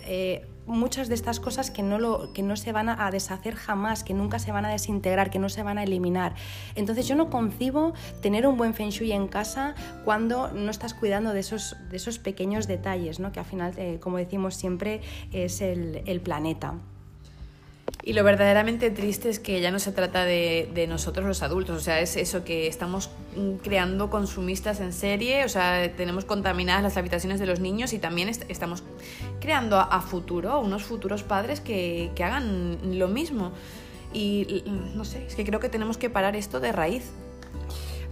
muchas 0.66 1.08
de 1.08 1.16
estas 1.16 1.40
cosas 1.40 1.72
que 1.72 1.84
no, 1.84 2.00
lo, 2.00 2.34
que 2.34 2.44
no 2.44 2.56
se 2.56 2.72
van 2.72 2.90
a 2.90 3.10
deshacer 3.12 3.56
jamás, 3.56 4.04
que 4.04 4.14
nunca 4.14 4.40
se 4.40 4.52
van 4.52 4.66
a 4.66 4.70
desintegrar, 4.70 5.30
que 5.30 5.40
no 5.40 5.50
se 5.50 5.64
van 5.64 5.78
a 5.78 5.84
eliminar. 5.84 6.36
Entonces 6.76 7.08
yo 7.08 7.16
no 7.16 7.30
concibo 7.30 7.94
tener 8.22 8.48
un 8.48 8.58
buen 8.58 8.74
feng 8.74 8.90
shui 8.90 9.12
en 9.12 9.28
casa 9.28 9.76
cuando 10.06 10.52
no 10.52 10.72
estás 10.72 10.94
cuidando 10.94 11.34
de 11.34 11.40
esos, 11.40 11.76
de 11.90 11.98
esos 11.98 12.20
pequeños 12.20 12.68
detalles, 12.68 13.20
¿no? 13.20 13.32
que 13.32 13.40
al 13.40 13.46
final, 13.46 13.74
eh, 13.78 14.00
como 14.02 14.18
decimos 14.18 14.56
siempre, 14.56 15.02
es 15.32 15.62
el, 15.62 16.04
el 16.06 16.22
planeta. 16.22 16.76
Y 18.04 18.14
lo 18.14 18.24
verdaderamente 18.24 18.90
triste 18.90 19.30
es 19.30 19.40
que 19.40 19.62
ya 19.62 19.70
no 19.70 19.78
se 19.78 19.92
trata 19.92 20.26
de, 20.26 20.86
nosotros 20.90 21.26
los 21.26 21.44
adultos, 21.44 21.78
o 21.78 21.80
sea, 21.80 22.00
es 22.00 22.18
eso 22.18 22.44
que 22.44 22.68
estamos 22.68 23.12
mm, 23.36 23.58
creando 23.58 24.10
consumistas 24.10 24.80
en 24.80 24.92
serie, 24.92 25.46
o 25.46 25.50
sea, 25.50 25.92
tenemos 25.96 26.26
contaminadas 26.26 26.82
las 26.82 26.98
habitaciones 26.98 27.40
de 27.40 27.46
los 27.46 27.60
niños 27.60 27.94
y 27.94 28.00
también 28.00 28.30
estamos 28.30 28.84
creando 29.40 29.78
a, 29.78 30.02
futuro 30.02 30.60
unos 30.60 30.84
futuros 30.84 31.22
padres 31.22 31.62
que, 31.62 32.12
que 32.16 32.24
hagan 32.24 32.98
lo 32.98 33.08
mismo. 33.08 33.52
Y 34.14 34.64
no 34.96 35.06
sé, 35.06 35.26
es 35.26 35.36
que 35.36 35.46
creo 35.46 35.60
que 35.60 35.70
tenemos 35.70 35.98
que 35.98 36.10
parar 36.10 36.36
esto 36.36 36.60
de 36.60 36.72
raíz. 36.72 37.12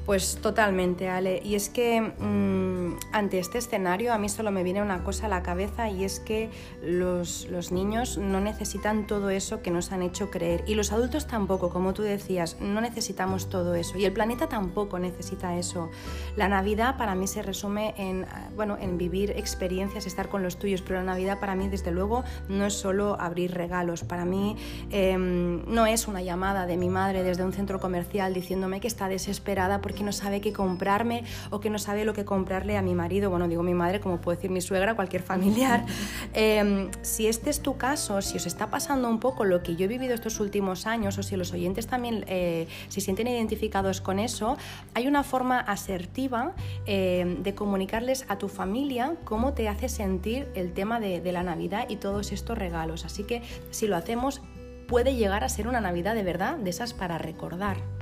Pues 0.05 0.39
totalmente, 0.41 1.07
Ale. 1.07 1.39
Y 1.43 1.55
es 1.55 1.69
que 1.69 2.01
mm, 2.01 2.97
ante 3.11 3.37
este 3.37 3.59
escenario 3.59 4.11
a 4.11 4.17
mí 4.17 4.27
solo 4.27 4.49
me 4.49 4.63
viene 4.63 4.81
una 4.81 5.03
cosa 5.03 5.27
a 5.27 5.29
la 5.29 5.43
cabeza 5.43 5.89
y 5.89 6.03
es 6.03 6.19
que 6.19 6.49
los, 6.81 7.47
niños 7.71 8.17
no 8.17 8.39
necesitan 8.39 9.05
todo 9.05 9.29
eso 9.29 9.61
que 9.61 9.69
nos 9.69 9.91
han 9.91 10.01
hecho 10.01 10.31
creer. 10.31 10.63
Y 10.65 10.75
los 10.75 10.91
adultos 10.91 11.27
tampoco, 11.27 11.69
como 11.69 11.93
tú 11.93 12.01
decías, 12.01 12.57
no 12.59 12.81
necesitamos 12.81 13.49
todo 13.49 13.75
eso. 13.75 13.97
Y 13.97 14.05
el 14.05 14.11
planeta 14.11 14.49
tampoco 14.49 14.97
necesita 14.97 15.57
eso. 15.57 15.91
La 16.35 16.49
Navidad 16.49 16.97
para 16.97 17.13
mí 17.13 17.27
se 17.27 17.43
resume 17.43 17.93
en, 17.97 18.25
bueno, 18.55 18.77
en 18.79 18.97
vivir 18.97 19.31
experiencias, 19.31 20.07
estar 20.07 20.29
con 20.29 20.41
los 20.41 20.57
tuyos, 20.57 20.81
pero 20.81 20.99
la 20.99 21.05
Navidad 21.05 21.39
para 21.39 21.55
mí 21.55 21.67
desde 21.67 21.91
luego 21.91 22.23
no 22.47 22.65
es 22.65 22.73
solo 22.73 23.15
abrir 23.19 23.53
regalos. 23.53 24.03
Para 24.03 24.25
mí 24.25 24.57
em, 24.89 25.63
no 25.67 25.85
es 25.85 26.07
una 26.07 26.21
llamada 26.21 26.65
de 26.65 26.77
mi 26.77 26.89
madre 26.89 27.23
desde 27.23 27.43
un 27.43 27.53
centro 27.53 27.79
comercial 27.79 28.33
diciéndome 28.33 28.79
que 28.79 28.87
está 28.87 29.07
desesperada 29.07 29.81
porque 29.89 29.99
que 29.99 30.05
no 30.05 30.11
sabe 30.11 30.39
qué 30.39 30.53
comprarme 30.53 31.23
o 31.49 31.59
que 31.59 31.71
no 31.71 31.79
sabe 31.79 32.05
lo 32.05 32.13
que 32.13 32.23
comprarle 32.23 32.77
a 32.77 32.83
mi 32.83 32.93
marido, 32.93 33.31
bueno, 33.31 33.47
digo 33.47 33.63
mi 33.63 33.73
madre, 33.73 33.99
como 33.99 34.21
puedo 34.21 34.35
decir 34.35 34.51
mi 34.51 34.61
suegra, 34.61 34.93
cualquier 34.93 35.23
familiar. 35.23 35.83
Em, 36.33 36.91
si 37.01 37.25
este 37.25 37.49
es 37.49 37.61
tu 37.61 37.75
caso, 37.75 38.21
si 38.21 38.37
os 38.37 38.45
está 38.45 38.69
pasando 38.69 39.09
un 39.09 39.19
poco 39.19 39.45
lo 39.45 39.63
que 39.63 39.75
yo 39.75 39.85
he 39.85 39.87
vivido 39.87 40.13
estos 40.13 40.39
últimos 40.39 40.85
años 40.85 41.17
o 41.17 41.23
si 41.23 41.35
los 41.35 41.51
oyentes 41.53 41.87
también 41.87 42.23
eh, 42.27 42.67
se 42.87 43.01
sienten 43.01 43.27
identificados 43.27 43.99
con 43.99 44.19
eso, 44.19 44.57
hay 44.93 45.07
una 45.07 45.23
forma 45.23 45.59
asertiva 45.59 46.53
em, 46.85 47.41
de 47.41 47.55
comunicarles 47.55 48.25
a 48.27 48.37
tu 48.37 48.47
familia 48.47 49.15
cómo 49.23 49.53
te 49.53 49.67
hace 49.67 49.89
sentir 49.89 50.49
el 50.53 50.71
tema 50.73 50.99
de, 50.99 51.19
de 51.19 51.31
la 51.31 51.41
Navidad 51.41 51.87
y 51.89 51.95
todos 51.95 52.31
estos 52.31 52.57
regalos. 52.57 53.05
Así 53.05 53.23
que 53.23 53.41
si 53.71 53.87
lo 53.87 53.95
hacemos, 53.95 54.41
puede 54.87 55.15
llegar 55.15 55.43
a 55.43 55.49
ser 55.49 55.67
una 55.67 55.81
Navidad 55.81 56.13
de 56.13 56.23
verdad, 56.23 56.57
de 56.57 56.69
esas 56.69 56.93
para 56.93 57.17
recordar. 57.17 57.98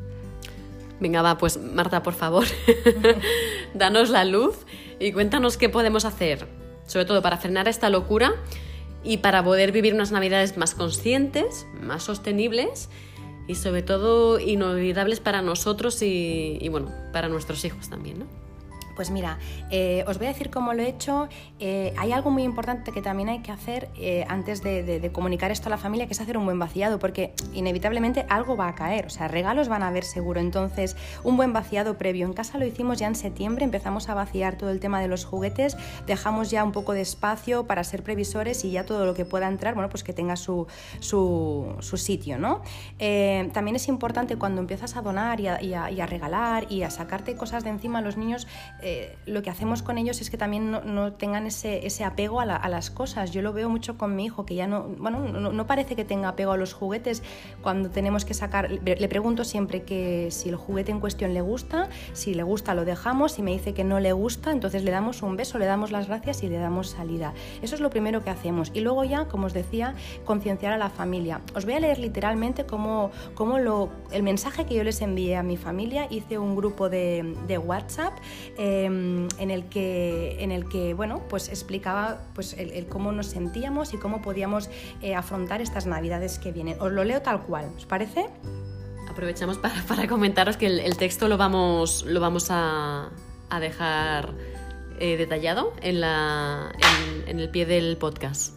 Venga, 1.00 1.22
va, 1.22 1.38
pues 1.38 1.58
Marta, 1.58 2.02
por 2.02 2.14
favor, 2.14 2.46
danos 3.74 4.10
la 4.10 4.26
luz 4.26 4.66
y 5.00 5.12
cuéntanos 5.12 5.58
qué 5.58 5.70
podemos 5.70 6.06
hacer, 6.06 6.48
sobre 6.88 7.06
todo 7.06 7.22
para 7.22 7.38
frenar 7.38 7.68
esta 7.68 7.90
locura 7.90 8.34
y 9.04 9.18
para 9.18 9.44
poder 9.44 9.72
vivir 9.72 9.94
unas 9.94 10.12
navidades 10.12 10.58
más 10.58 10.74
conscientes, 10.74 11.68
más 11.82 12.04
sostenibles 12.04 12.90
y 13.48 13.56
sobre 13.56 13.84
todo 13.84 14.40
inolvidables 14.40 15.20
para 15.20 15.42
nosotros 15.42 16.02
y, 16.02 16.58
y 16.60 16.70
bueno, 16.70 16.92
para 17.14 17.30
nuestros 17.30 17.64
hijos 17.64 17.90
también, 17.90 18.20
¿no? 18.20 18.47
Pues 18.98 19.12
mira, 19.12 19.38
eh, 19.70 20.04
os 20.08 20.18
voy 20.18 20.26
a 20.26 20.32
decir 20.32 20.50
cómo 20.50 20.74
lo 20.74 20.82
he 20.82 20.90
hecho. 20.90 21.30
Eh, 21.60 21.94
hay 22.00 22.12
algo 22.14 22.32
muy 22.32 22.42
importante 22.42 22.92
que 22.92 23.04
también 23.04 23.30
hay 23.30 23.40
que 23.42 23.52
hacer 23.52 23.90
eh, 23.96 24.26
antes 24.28 24.64
de, 24.64 25.12
comunicar 25.14 25.52
esto 25.52 25.68
a 25.68 25.70
la 25.70 25.78
familia, 25.78 26.08
que 26.08 26.14
es 26.14 26.20
hacer 26.20 26.36
un 26.36 26.46
buen 26.46 26.58
vaciado, 26.58 26.98
porque 26.98 27.32
inevitablemente 27.54 28.26
algo 28.28 28.58
va 28.58 28.68
a 28.68 28.74
caer, 28.74 29.06
o 29.06 29.10
sea, 29.12 29.28
regalos 29.28 29.68
van 29.68 29.84
a 29.84 29.90
haber 29.90 30.04
seguro. 30.04 30.40
Entonces, 30.40 30.96
un 31.24 31.38
buen 31.38 31.54
vaciado 31.54 31.96
previo. 32.00 32.26
En 32.26 32.34
casa 32.34 32.58
lo 32.58 32.66
hicimos 32.66 32.98
ya 32.98 33.06
en 33.06 33.14
septiembre, 33.14 33.64
empezamos 33.66 34.10
a 34.10 34.16
vaciar 34.16 34.58
todo 34.58 34.72
el 34.72 34.80
tema 34.80 35.00
de 35.00 35.08
los 35.08 35.26
juguetes, 35.26 35.78
dejamos 36.08 36.50
ya 36.50 36.64
un 36.64 36.72
poco 36.72 36.94
de 36.94 37.02
espacio 37.02 37.68
para 37.68 37.84
ser 37.84 38.02
previsores 38.02 38.66
y 38.66 38.72
ya 38.72 38.84
todo 38.84 39.06
lo 39.06 39.14
que 39.14 39.26
pueda 39.26 39.48
entrar, 39.48 39.76
bueno, 39.76 39.90
pues 39.90 40.04
que 40.04 40.14
tenga 40.14 40.36
su, 40.36 40.66
sitio, 41.98 42.40
¿no? 42.40 42.64
también 43.54 43.76
es 43.76 43.88
importante 43.88 44.38
cuando 44.38 44.60
empiezas 44.62 44.96
a 44.96 45.02
donar 45.02 45.40
y 45.40 45.48
a, 45.48 46.06
regalar 46.08 46.72
y 46.72 46.82
a 46.82 46.90
sacarte 46.90 47.36
cosas 47.36 47.64
de 47.64 47.70
encima 47.70 48.00
a 48.00 48.02
los 48.02 48.18
niños, 48.18 48.48
eh, 48.88 49.17
lo 49.26 49.41
que 49.41 49.50
hacemos 49.50 49.84
con 49.84 49.97
ellos 49.97 50.21
es 50.21 50.30
que 50.30 50.38
también 50.38 50.71
no, 50.71 51.13
tengan 51.13 51.45
ese, 51.45 52.04
apego 52.06 52.39
a, 52.39 52.45
las 52.45 52.89
cosas. 52.89 53.32
Yo 53.32 53.41
lo 53.41 53.52
veo 53.52 53.69
mucho 53.69 53.97
con 53.97 54.15
mi 54.15 54.26
hijo, 54.26 54.45
que 54.45 54.56
ya 54.56 54.65
no, 54.65 54.84
bueno, 54.84 55.28
no, 55.28 55.67
parece 55.67 55.95
que 55.95 56.06
tenga 56.06 56.30
apego 56.30 56.54
a 56.54 56.58
los 56.58 56.73
juguetes 56.73 57.21
cuando 57.62 57.89
tenemos 57.89 58.23
que 58.23 58.34
sacar, 58.34 58.71
le 58.71 59.08
pregunto 59.10 59.43
siempre 59.43 59.84
que 59.84 60.30
si 60.32 60.50
el 60.50 60.56
juguete 60.56 60.91
en 60.91 61.02
cuestión 61.02 61.34
le 61.34 61.41
gusta, 61.41 61.89
si 62.13 62.34
le 62.34 62.43
gusta 62.43 62.73
lo 62.73 62.86
dejamos, 62.86 63.34
si 63.34 63.41
me 63.41 63.52
dice 63.52 63.73
que 63.73 63.84
no 63.84 64.00
le 64.00 64.13
gusta, 64.13 64.52
entonces 64.52 64.84
le 64.84 64.91
damos 64.91 65.21
un 65.21 65.36
beso, 65.36 65.58
le 65.58 65.65
damos 65.65 65.91
las 65.91 66.08
gracias 66.08 66.43
y 66.43 66.47
le 66.47 66.58
damos 66.58 66.89
salida. 66.89 67.34
Eso 67.62 67.76
es 67.76 67.82
lo 67.82 67.89
primero 67.89 68.23
que 68.23 68.30
hacemos. 68.30 68.71
Y 68.73 68.80
luego 68.80 69.04
ya, 69.04 69.26
como 69.26 69.47
os 69.47 69.54
decía, 69.54 69.95
concienciar 70.23 70.71
a 70.71 70.78
la 70.78 70.89
familia. 70.89 71.41
Os 71.56 71.65
voy 71.65 71.73
a 71.73 71.80
leer 71.80 72.00
literalmente 72.00 72.65
cómo, 72.65 73.12
cómo 73.34 73.60
lo, 73.60 73.89
el 74.12 74.23
mensaje 74.23 74.65
que 74.65 74.76
yo 74.76 74.84
les 74.84 75.02
envié 75.02 75.36
a 75.36 75.43
mi 75.43 75.58
familia. 75.58 76.08
Hice 76.10 76.38
un 76.38 76.56
grupo 76.56 76.89
de, 76.89 77.36
WhatsApp. 77.58 78.13
Eh, 78.58 78.77
Em, 78.84 79.28
en, 79.40 79.50
el 79.50 79.66
que, 79.70 80.38
en 80.40 80.52
el 80.52 80.68
que 80.68 80.94
bueno, 80.94 81.24
pues 81.30 81.50
explicaba 81.50 82.22
pues, 82.36 82.54
el, 82.54 82.86
cómo 82.88 83.12
nos 83.12 83.28
sentíamos 83.28 83.94
y 83.94 83.98
cómo 83.98 84.22
podíamos 84.22 84.70
eh, 85.02 85.16
afrontar 85.16 85.62
estas 85.62 85.86
navidades 85.86 86.38
que 86.38 86.52
vienen. 86.52 86.80
Os 86.80 86.92
lo 86.92 87.04
leo 87.04 87.22
tal 87.22 87.42
cual, 87.44 87.72
¿os 87.76 87.86
parece? 87.86 88.28
Aprovechamos 89.10 89.58
para, 89.58 90.08
comentaros 90.08 90.58
que 90.58 90.68
el, 90.68 90.98
texto 90.98 91.28
lo 91.28 91.38
vamos, 91.38 92.06
lo 92.06 92.20
vamos 92.20 92.48
a, 92.50 93.10
dejar 93.60 94.34
eh, 95.00 95.18
detallado 95.18 95.74
en, 95.82 96.02
la, 96.02 96.72
en, 96.76 97.30
en 97.30 97.40
el 97.40 97.50
pie 97.50 97.66
del 97.66 97.98
podcast. 97.98 98.54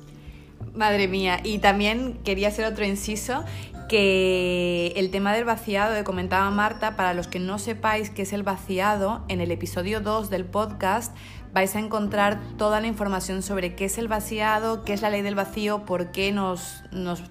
Madre 0.75 1.09
mía, 1.09 1.41
y 1.43 1.59
también 1.59 2.19
quería 2.25 2.49
hacer 2.49 2.67
otro 2.67 2.85
inciso 2.85 3.45
que 3.91 4.93
el 4.95 5.11
tema 5.11 5.33
del 5.33 5.45
vaciado 5.45 5.97
que 5.97 6.05
comentaba 6.05 6.49
Marta, 6.51 6.95
para 6.95 7.13
los 7.13 7.27
que 7.27 7.41
no 7.41 7.59
sepáis 7.59 8.09
qué 8.09 8.23
es 8.23 8.33
el 8.33 8.45
vaciado, 8.45 9.25
en 9.27 9.41
el 9.41 9.51
episodio 9.51 10.01
2 10.01 10.31
del 10.31 10.45
podcast 10.45 11.13
vais 11.53 11.75
a 11.75 11.81
encontrar 11.81 12.39
toda 12.57 12.81
la 12.81 12.87
información 12.87 13.43
sobre 13.43 13.75
qué 13.75 13.87
es 13.87 13.99
el 13.99 14.07
vaciado, 14.07 14.85
qué 14.85 14.93
es 14.93 15.03
la 15.03 15.11
ley 15.11 15.23
del 15.23 15.35
vacío, 15.35 15.87
por 15.87 16.13
qué 16.13 16.31
nos, 16.31 16.85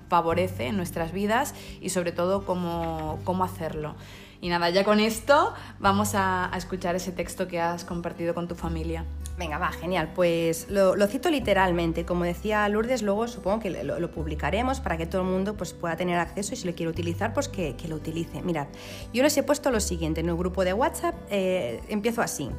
favorece 0.10 0.68
en 0.68 0.76
nuestras 0.76 1.14
vidas 1.14 1.56
y 1.80 1.92
sobre 1.92 2.12
todo 2.12 2.46
cómo, 2.46 3.18
hacerlo. 3.42 3.96
Y 4.42 4.50
nada, 4.50 4.70
ya 4.70 4.84
con 4.84 5.00
esto 5.00 5.54
vamos 5.80 6.14
a 6.14 6.52
escuchar 6.58 6.94
ese 6.94 7.14
texto 7.14 7.48
que 7.48 7.62
has 7.62 7.86
compartido 7.86 8.34
con 8.34 8.50
tu 8.50 8.56
familia. 8.56 9.06
Venga, 9.40 9.58
va, 9.58 9.72
genial. 9.72 10.12
Pues 10.14 10.70
lo, 10.70 11.08
cito 11.08 11.32
literalmente. 11.32 12.04
Como 12.04 12.26
decía 12.26 12.68
Lourdes, 12.68 13.02
luego 13.02 13.26
supongo 13.30 13.62
que 13.62 13.70
lo, 13.70 14.12
publicaremos 14.12 14.82
para 14.82 14.98
que 14.98 15.06
todo 15.06 15.22
el 15.22 15.30
mundo 15.30 15.56
pues, 15.56 15.72
pueda 15.72 15.96
tener 15.96 16.20
acceso 16.20 16.54
y 16.54 16.58
si 16.58 16.68
lo 16.68 16.76
quiere 16.76 16.90
utilizar, 16.90 17.34
pues 17.34 17.48
que, 17.48 17.78
que 17.78 17.88
lo 17.88 17.96
utilice. 17.96 18.42
Mirad, 18.42 18.68
yo 19.14 19.24
les 19.24 19.38
he 19.38 19.44
puesto 19.44 19.72
lo 19.72 19.80
siguiente. 19.80 20.20
En 20.20 20.28
el 20.28 20.36
grupo 20.36 20.66
de 20.66 20.74
WhatsApp 20.74 21.16
eh, 21.30 21.80
empiezo 21.88 22.22
así. 22.22 22.50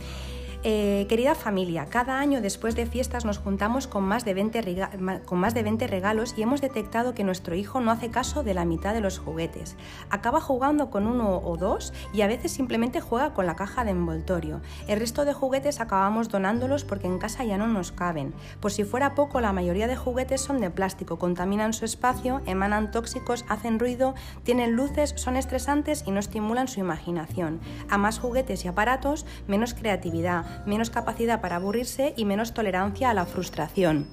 Eh, 0.63 1.07
querida 1.09 1.35
familia, 1.35 1.87
cada 1.87 2.19
año 2.19 2.43
después 2.43 2.77
de 2.77 2.85
fiestas 2.85 3.25
nos 3.25 3.39
juntamos 3.39 3.87
con 3.87 4.05
más, 4.05 4.27
de 4.27 4.35
20 4.35 5.23
con 5.25 5.39
más 5.39 5.55
de 5.55 5.63
20 5.63 5.87
regalos 5.87 6.35
y 6.37 6.43
hemos 6.43 6.61
detectado 6.61 7.15
que 7.15 7.25
nuestro 7.25 7.55
hijo 7.55 7.81
no 7.81 7.91
hace 7.91 8.11
caso 8.11 8.43
de 8.43 8.53
la 8.53 8.67
mitad 8.67 8.93
de 8.93 9.01
los 9.01 9.19
juguetes. 9.19 9.77
Acaba 10.11 10.39
jugando 10.43 10.91
con 10.91 11.07
uno 11.07 11.39
o 11.39 11.57
dos 11.57 11.95
y 12.13 12.21
a 12.21 12.27
veces 12.27 12.53
simplemente 12.53 13.01
juega 13.01 13.33
con 13.33 13.47
la 13.47 13.57
caja 13.57 13.85
de 13.85 13.93
envoltorio. 13.93 14.61
El 14.87 15.01
resto 15.01 15.25
de 15.25 15.33
juguetes 15.33 15.81
acabamos 15.81 16.29
donándolos 16.29 16.85
porque 16.85 17.07
en 17.07 17.19
casa 17.19 17.43
ya 17.43 17.57
no 17.57 17.67
nos 17.67 17.91
caben. 17.91 18.35
Por 18.61 18.71
si 18.71 18.85
fuera 18.85 19.15
poco, 19.15 19.41
la 19.41 19.55
mayoría 19.55 19.89
de 19.89 19.97
juguetes 19.97 20.43
son 20.43 20.61
de 20.61 20.69
plástico, 20.69 21.19
contaminan 21.19 21.73
su 21.73 21.87
espacio, 21.87 22.43
emanan 22.45 22.91
tóxicos, 22.91 23.47
hacen 23.49 23.79
ruido, 23.79 24.15
tienen 24.43 24.73
luces, 24.73 25.15
son 25.17 25.37
estresantes 25.37 26.05
y 26.07 26.11
no 26.11 26.21
estimulan 26.21 26.69
su 26.69 26.81
imaginación. 26.81 27.61
A 27.89 27.97
más 27.97 28.19
juguetes 28.19 28.67
y 28.67 28.69
aparatos, 28.69 29.25
menos 29.47 29.73
creatividad 29.73 30.50
menos 30.67 30.91
capacidad 30.91 31.41
para 31.41 31.57
aburrirse 31.57 32.15
y 32.17 32.25
menos 32.25 32.55
tolerancia 32.55 33.11
a 33.11 33.15
la 33.15 33.27
frustración. 33.27 34.07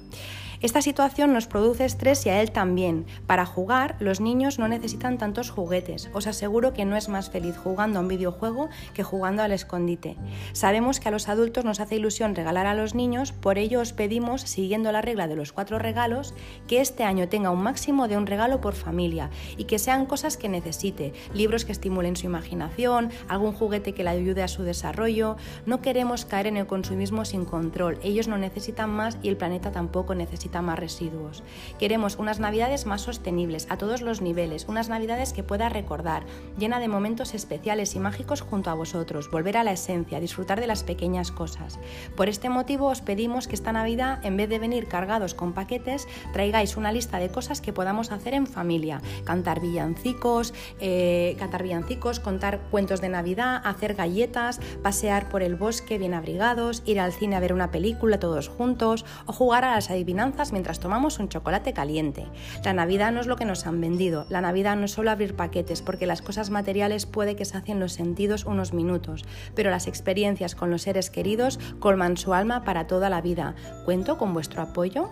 Esta 0.60 0.82
situación 0.82 1.32
nos 1.32 1.46
produce 1.46 1.84
estrés 1.84 2.26
y 2.26 2.30
a 2.30 2.42
él 2.42 2.50
también. 2.50 3.06
Para 3.28 3.46
jugar, 3.46 3.94
los 4.00 4.20
niños 4.20 4.58
no 4.58 4.66
necesitan 4.66 5.16
tantos 5.16 5.50
juguetes. 5.50 6.10
Os 6.14 6.26
aseguro 6.26 6.72
que 6.72 6.84
no 6.84 6.96
es 6.96 7.08
más 7.08 7.30
feliz 7.30 7.56
jugando 7.56 8.00
a 8.00 8.02
un 8.02 8.08
videojuego 8.08 8.68
que 8.92 9.04
jugando 9.04 9.44
al 9.44 9.52
escondite. 9.52 10.16
Sabemos 10.54 10.98
que 10.98 11.10
a 11.10 11.12
los 11.12 11.28
adultos 11.28 11.64
nos 11.64 11.78
hace 11.78 11.94
ilusión 11.94 12.34
regalar 12.34 12.66
a 12.66 12.74
los 12.74 12.96
niños, 12.96 13.30
por 13.30 13.56
ello 13.56 13.80
os 13.80 13.92
pedimos, 13.92 14.42
siguiendo 14.42 14.90
la 14.90 15.00
regla 15.00 15.28
de 15.28 15.36
los 15.36 15.52
cuatro 15.52 15.78
regalos, 15.78 16.34
que 16.66 16.80
este 16.80 17.04
año 17.04 17.28
tenga 17.28 17.50
un 17.50 17.62
máximo 17.62 18.08
de 18.08 18.16
un 18.16 18.26
regalo 18.26 18.60
por 18.60 18.74
familia 18.74 19.30
y 19.56 19.64
que 19.64 19.78
sean 19.78 20.06
cosas 20.06 20.36
que 20.36 20.48
necesite, 20.48 21.12
libros 21.34 21.66
que 21.66 21.72
estimulen 21.72 22.16
su 22.16 22.26
imaginación, 22.26 23.10
algún 23.28 23.52
juguete 23.52 23.94
que 23.94 24.02
le 24.02 24.10
ayude 24.10 24.42
a 24.42 24.48
su 24.48 24.64
desarrollo. 24.64 25.36
No 25.66 25.82
queremos 25.82 26.24
caer 26.24 26.48
en 26.48 26.56
el 26.56 26.66
consumismo 26.66 27.24
sin 27.24 27.44
control. 27.44 28.00
Ellos 28.02 28.26
no 28.26 28.38
necesitan 28.38 28.90
más 28.90 29.18
y 29.22 29.28
el 29.28 29.36
planeta 29.36 29.70
tampoco 29.70 30.16
necesita 30.16 30.47
más 30.56 30.78
residuos. 30.78 31.42
Queremos 31.78 32.16
unas 32.16 32.40
navidades 32.40 32.86
más 32.86 33.02
sostenibles 33.02 33.66
a 33.70 33.76
todos 33.76 34.00
los 34.00 34.20
niveles, 34.20 34.66
unas 34.68 34.88
navidades 34.88 35.32
que 35.32 35.42
pueda 35.42 35.68
recordar, 35.68 36.24
llena 36.58 36.80
de 36.80 36.88
momentos 36.88 37.34
especiales 37.34 37.94
y 37.94 38.00
mágicos 38.00 38.40
junto 38.40 38.70
a 38.70 38.74
vosotros, 38.74 39.30
volver 39.30 39.56
a 39.56 39.64
la 39.64 39.72
esencia, 39.72 40.20
disfrutar 40.20 40.60
de 40.60 40.66
las 40.66 40.82
pequeñas 40.82 41.30
cosas. 41.30 41.78
Por 42.16 42.28
este 42.28 42.48
motivo 42.48 42.86
os 42.86 43.02
pedimos 43.02 43.46
que 43.46 43.54
esta 43.54 43.72
Navidad, 43.72 44.24
en 44.24 44.36
vez 44.36 44.48
de 44.48 44.58
venir 44.58 44.88
cargados 44.88 45.34
con 45.34 45.52
paquetes, 45.52 46.08
traigáis 46.32 46.76
una 46.76 46.92
lista 46.92 47.18
de 47.18 47.28
cosas 47.28 47.60
que 47.60 47.72
podamos 47.72 48.10
hacer 48.10 48.34
en 48.34 48.46
familia, 48.46 49.00
cantar 49.24 49.60
villancicos, 49.60 50.54
eh, 50.80 51.36
cantar 51.38 51.62
villancicos, 51.62 52.20
contar 52.20 52.60
cuentos 52.70 53.00
de 53.00 53.10
Navidad, 53.10 53.60
hacer 53.64 53.94
galletas, 53.94 54.60
pasear 54.82 55.28
por 55.28 55.42
el 55.42 55.56
bosque 55.56 55.98
bien 55.98 56.14
abrigados, 56.14 56.82
ir 56.86 57.00
al 57.00 57.12
cine 57.12 57.36
a 57.36 57.40
ver 57.40 57.52
una 57.52 57.70
película 57.70 58.18
todos 58.18 58.48
juntos 58.48 59.04
o 59.26 59.32
jugar 59.32 59.64
a 59.64 59.74
las 59.74 59.90
adivinanzas 59.90 60.37
mientras 60.52 60.80
tomamos 60.80 61.18
un 61.18 61.28
chocolate 61.28 61.72
caliente. 61.72 62.26
La 62.64 62.72
Navidad 62.72 63.12
no 63.12 63.20
es 63.20 63.26
lo 63.26 63.36
que 63.36 63.44
nos 63.44 63.66
han 63.66 63.80
vendido. 63.80 64.24
La 64.28 64.40
Navidad 64.40 64.76
no 64.76 64.84
es 64.84 64.92
solo 64.92 65.10
abrir 65.10 65.34
paquetes, 65.34 65.82
porque 65.82 66.06
las 66.06 66.22
cosas 66.22 66.50
materiales 66.50 67.06
puede 67.06 67.36
que 67.36 67.44
sacien 67.44 67.80
los 67.80 67.92
sentidos 67.92 68.44
unos 68.44 68.72
minutos, 68.72 69.24
pero 69.54 69.70
las 69.70 69.86
experiencias 69.86 70.54
con 70.54 70.70
los 70.70 70.82
seres 70.82 71.10
queridos 71.10 71.58
colman 71.80 72.16
su 72.16 72.34
alma 72.34 72.64
para 72.64 72.86
toda 72.86 73.10
la 73.10 73.20
vida. 73.20 73.54
¿Cuento 73.84 74.18
con 74.18 74.32
vuestro 74.32 74.62
apoyo? 74.62 75.10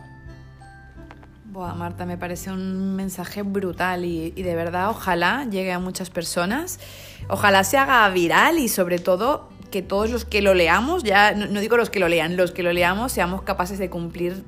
Buah, 1.46 1.74
Marta, 1.74 2.04
me 2.04 2.18
parece 2.18 2.50
un 2.50 2.94
mensaje 2.96 3.42
brutal 3.42 4.04
y, 4.04 4.32
y, 4.36 4.42
de 4.42 4.54
verdad 4.54 4.90
ojalá 4.90 5.46
llegue 5.50 5.72
a 5.72 5.78
muchas 5.78 6.10
personas, 6.10 6.78
ojalá 7.28 7.64
se 7.64 7.78
haga 7.78 8.06
viral 8.10 8.58
y 8.58 8.68
sobre 8.68 8.98
todo 8.98 9.48
que 9.70 9.80
todos 9.82 10.10
los 10.10 10.24
que 10.24 10.42
lo 10.42 10.54
leamos, 10.54 11.02
ya 11.02 11.32
no, 11.32 11.46
no 11.46 11.60
digo 11.60 11.76
los 11.76 11.88
que 11.88 11.98
lo 11.98 12.08
lean, 12.08 12.36
los 12.36 12.52
que 12.52 12.62
lo 12.62 12.72
leamos 12.72 13.12
seamos 13.12 13.42
capaces 13.42 13.78
de 13.78 13.90
cumplir 13.90 14.44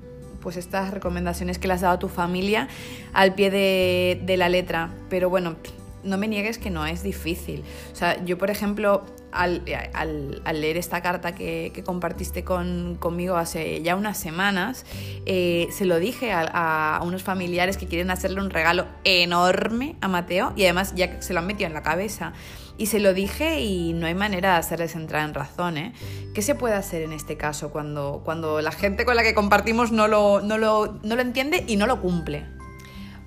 pues 0.48 0.56
estas 0.56 0.92
recomendaciones 0.92 1.58
que 1.58 1.68
le 1.68 1.74
has 1.74 1.82
dado 1.82 1.96
a 1.96 1.98
tu 1.98 2.08
familia 2.08 2.68
al 3.12 3.34
pie 3.34 3.50
de, 3.50 4.18
de 4.24 4.38
la 4.38 4.48
letra. 4.48 4.94
Pero 5.10 5.28
bueno, 5.28 5.56
no 6.04 6.16
me 6.16 6.26
niegues 6.26 6.56
que 6.56 6.70
no 6.70 6.86
es 6.86 7.02
difícil. 7.02 7.64
O 7.92 7.94
sea, 7.94 8.24
yo 8.24 8.38
por 8.38 8.48
ejemplo, 8.48 9.04
al, 9.30 9.62
al, 9.92 10.40
al 10.46 10.60
leer 10.62 10.78
esta 10.78 11.02
carta 11.02 11.34
que, 11.34 11.70
que 11.74 11.82
compartiste 11.82 12.44
con, 12.44 12.96
conmigo 12.98 13.36
hace 13.36 13.82
ya 13.82 13.94
unas 13.94 14.16
semanas, 14.16 14.86
eh, 15.26 15.68
se 15.70 15.84
lo 15.84 15.98
dije 15.98 16.32
a, 16.32 16.96
a, 16.96 17.02
unos 17.02 17.22
familiares 17.22 17.76
que 17.76 17.86
quieren 17.86 18.10
hacerle 18.10 18.40
un 18.40 18.48
regalo 18.48 18.86
enorme 19.04 19.96
a 20.00 20.08
Mateo 20.08 20.54
y 20.56 20.64
además 20.64 20.94
ya 20.94 21.20
se 21.20 21.34
lo 21.34 21.40
han 21.40 21.46
metido 21.46 21.66
en 21.66 21.74
la 21.74 21.82
cabeza. 21.82 22.32
Y 22.78 22.86
se 22.86 23.00
lo 23.00 23.12
dije 23.12 23.60
y 23.60 23.92
no 23.92 24.06
hay 24.06 24.14
manera 24.14 24.52
de 24.52 24.58
hacerles 24.58 24.94
entrar 24.94 25.28
en 25.28 25.34
razón. 25.34 25.76
¿eh? 25.76 25.92
¿Qué 26.32 26.42
se 26.42 26.54
puede 26.54 26.74
hacer 26.74 27.02
en 27.02 27.12
este 27.12 27.36
caso 27.36 27.70
cuando, 27.70 28.22
cuando 28.24 28.60
la 28.60 28.72
gente 28.72 29.04
con 29.04 29.16
la 29.16 29.24
que 29.24 29.34
compartimos 29.34 29.90
no 29.90 30.08
lo, 30.08 30.40
no, 30.40 30.56
lo, 30.56 30.98
no 31.02 31.16
lo 31.16 31.20
entiende 31.20 31.64
y 31.66 31.76
no 31.76 31.86
lo 31.86 32.00
cumple? 32.00 32.57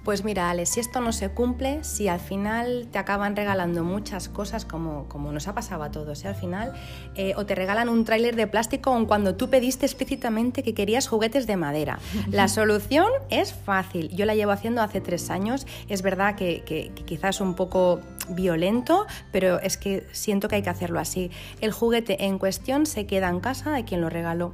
Pues 0.04 0.24
mira, 0.24 0.50
Ale, 0.50 0.66
si 0.66 0.80
esto 0.80 1.00
no 1.00 1.12
se 1.12 1.30
cumple, 1.30 1.84
si 1.84 2.08
al 2.08 2.20
final 2.20 2.88
te 2.92 2.98
acaban 2.98 3.36
regalando 3.36 3.84
muchas 3.84 4.30
cosas 4.30 4.66
como, 4.66 5.08
como 5.08 5.32
nos 5.32 5.48
ha 5.48 5.54
pasado 5.54 5.84
a 5.84 5.92
todos, 5.92 6.26
¿eh? 6.26 6.30
al 6.30 6.36
final, 6.36 6.74
eh, 7.14 7.34
o 7.36 7.46
te 7.46 7.54
regalan 7.54 7.88
un 7.88 8.04
tráiler 8.04 8.36
de 8.36 8.48
plástico 8.48 8.90
aun 8.90 9.06
cuando 9.06 9.36
tú 9.36 9.52
pediste 9.52 9.86
explícitamente 9.86 10.64
que 10.64 10.74
querías 10.74 11.08
juguetes 11.08 11.46
de 11.46 11.56
madera. 11.56 12.00
La 12.32 12.48
solución 12.48 13.12
es 13.30 13.54
fácil. 13.54 14.10
Yo 14.10 14.26
la 14.26 14.34
llevo 14.34 14.52
haciendo 14.52 14.82
hace 14.82 15.02
tres 15.02 15.30
años. 15.30 15.68
Es 15.88 16.02
verdad 16.02 16.36
que, 16.36 16.64
que, 16.66 16.92
que 16.96 17.04
quizás 17.04 17.40
un 17.40 17.54
poco 17.54 18.00
violento, 18.30 19.06
pero 19.32 19.60
es 19.60 19.78
que 19.78 20.08
siento 20.14 20.48
que 20.48 20.56
hay 20.56 20.62
que 20.64 20.72
hacerlo 20.72 21.00
así. 21.00 21.30
El 21.60 21.72
juguete 21.72 22.26
en 22.26 22.40
cuestión 22.40 22.88
se 22.88 23.06
queda 23.06 23.30
en 23.30 23.40
casa 23.40 23.72
de 23.72 23.86
quien 23.86 24.02
lo 24.02 24.10
regaló. 24.10 24.54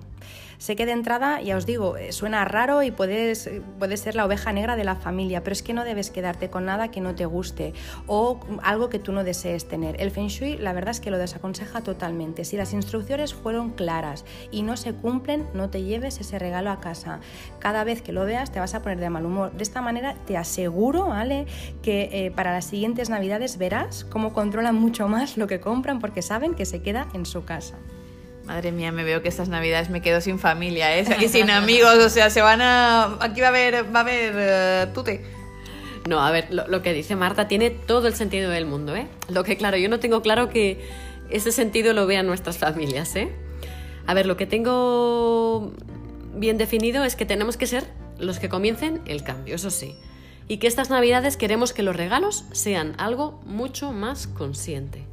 Sé 0.58 0.76
que 0.76 0.86
de 0.86 0.92
entrada, 0.92 1.40
ya 1.42 1.56
os 1.56 1.66
digo, 1.66 1.98
eh, 1.98 2.12
suena 2.12 2.44
raro 2.44 2.82
y 2.82 2.90
puedes, 2.90 3.50
puedes 3.78 4.00
ser 4.00 4.16
la 4.16 4.26
oveja 4.26 4.52
negra 4.54 4.76
de 4.76 4.84
la 4.84 4.96
familia, 4.96 5.44
pero 5.44 5.54
es 5.54 5.62
que 5.62 5.74
no 5.74 5.84
debes 5.84 6.10
quedarte 6.10 6.50
con 6.50 6.66
nada 6.66 6.90
que 6.90 7.00
no 7.00 7.14
te 7.14 7.26
guste 7.26 7.74
o 8.08 8.40
algo 8.64 8.90
que 8.90 8.98
tú 8.98 9.12
no 9.12 9.24
desees 9.24 9.68
tener. 9.68 10.02
El 10.02 10.10
Feng 10.10 10.28
Shui, 10.28 10.58
la 10.58 10.74
verdad 10.74 10.92
es 10.92 11.00
que 11.00 11.12
lo 11.12 11.20
desaconseja 11.20 11.82
totalmente. 11.82 12.44
Si 12.44 12.58
las 12.58 12.74
instrucciones 12.74 13.36
fueron 13.36 13.72
claras 13.72 14.26
y 14.50 14.64
no 14.64 14.78
se 14.78 14.94
cumplen, 14.94 15.48
no 15.54 15.70
te 15.70 15.84
lleves 15.84 16.20
ese 16.20 16.40
regalo 16.40 16.72
a 16.72 16.80
casa. 16.80 17.20
Cada 17.60 17.84
vez 17.84 18.02
que 18.02 18.12
lo 18.12 18.26
veas 18.26 18.52
te 18.52 18.60
vas 18.60 18.74
a 18.74 18.82
poner 18.82 19.00
de 19.00 19.10
mal 19.12 19.26
humor. 19.26 19.52
De 19.52 19.64
esta 19.64 19.82
manera 19.82 20.16
te 20.26 20.38
aseguro, 20.38 21.08
¿vale? 21.08 21.46
Que 21.84 22.10
eh, 22.12 22.32
para 22.32 22.52
las 22.52 22.66
siguientes 22.66 23.10
navidades 23.10 23.58
verás 23.58 24.06
cómo 24.06 24.34
controlan 24.34 24.76
mucho 24.76 25.08
más 25.08 25.38
lo 25.38 25.46
que 25.46 25.60
compran 25.60 26.00
porque 26.00 26.22
saben 26.24 26.56
que 26.56 26.66
se 26.66 26.82
queda 26.82 27.08
en 27.14 27.26
su 27.26 27.46
casa. 27.46 27.78
Madre 28.48 28.72
mía, 28.72 28.94
me 28.94 29.04
veo 29.04 29.22
que 29.22 29.28
estas 29.28 29.50
navidades 29.50 29.90
me 29.90 30.02
quedo 30.02 30.22
sin 30.22 30.40
familia, 30.40 30.98
¿eh? 30.98 31.06
Aquí 31.12 31.28
sin 31.28 31.50
amigos, 31.50 31.98
o 31.98 32.10
sea, 32.10 32.30
se 32.30 32.42
van 32.42 32.62
a... 32.62 33.18
Aquí 33.20 33.42
va 33.42 33.48
a 33.48 33.50
haber, 33.50 33.94
va 33.94 34.00
a 34.00 34.04
haber 34.04 34.88
uh, 34.88 34.94
tute. 34.94 35.22
No, 36.08 36.26
a 36.26 36.32
ver, 36.32 36.48
lo, 36.50 36.66
lo, 36.70 36.82
que 36.82 36.94
dice 36.94 37.18
Marta 37.18 37.50
tiene 37.50 37.72
todo 37.72 38.08
el 38.08 38.16
sentido 38.16 38.50
del 38.50 38.66
mundo, 38.66 38.96
¿eh? 38.96 39.08
Lo 39.28 39.44
que, 39.44 39.58
claro, 39.58 39.76
yo 39.76 39.90
no 39.90 40.00
tengo 40.00 40.22
claro 40.22 40.48
que 40.48 40.80
ese 41.30 41.52
sentido 41.52 41.92
lo 41.92 42.08
vean 42.08 42.26
nuestras 42.26 42.58
familias, 42.58 43.14
¿eh? 43.18 43.30
A 44.06 44.14
ver, 44.14 44.26
lo 44.26 44.38
que 44.38 44.46
tengo 44.46 45.74
bien 46.34 46.58
definido 46.58 47.04
es 47.04 47.18
que 47.18 47.26
tenemos 47.26 47.58
que 47.58 47.68
ser 47.68 47.84
los 48.18 48.40
que 48.40 48.48
comiencen 48.48 49.02
el 49.08 49.24
cambio, 49.24 49.56
eso 49.56 49.72
sí. 49.72 49.96
Y 50.48 50.58
que 50.58 50.68
estas 50.68 50.90
navidades 50.90 51.36
queremos 51.36 51.74
que 51.74 51.84
los 51.84 51.98
regalos 51.98 52.46
sean 52.54 52.96
algo 52.98 53.42
mucho 53.46 53.92
más 53.92 54.28
consciente. 54.28 55.06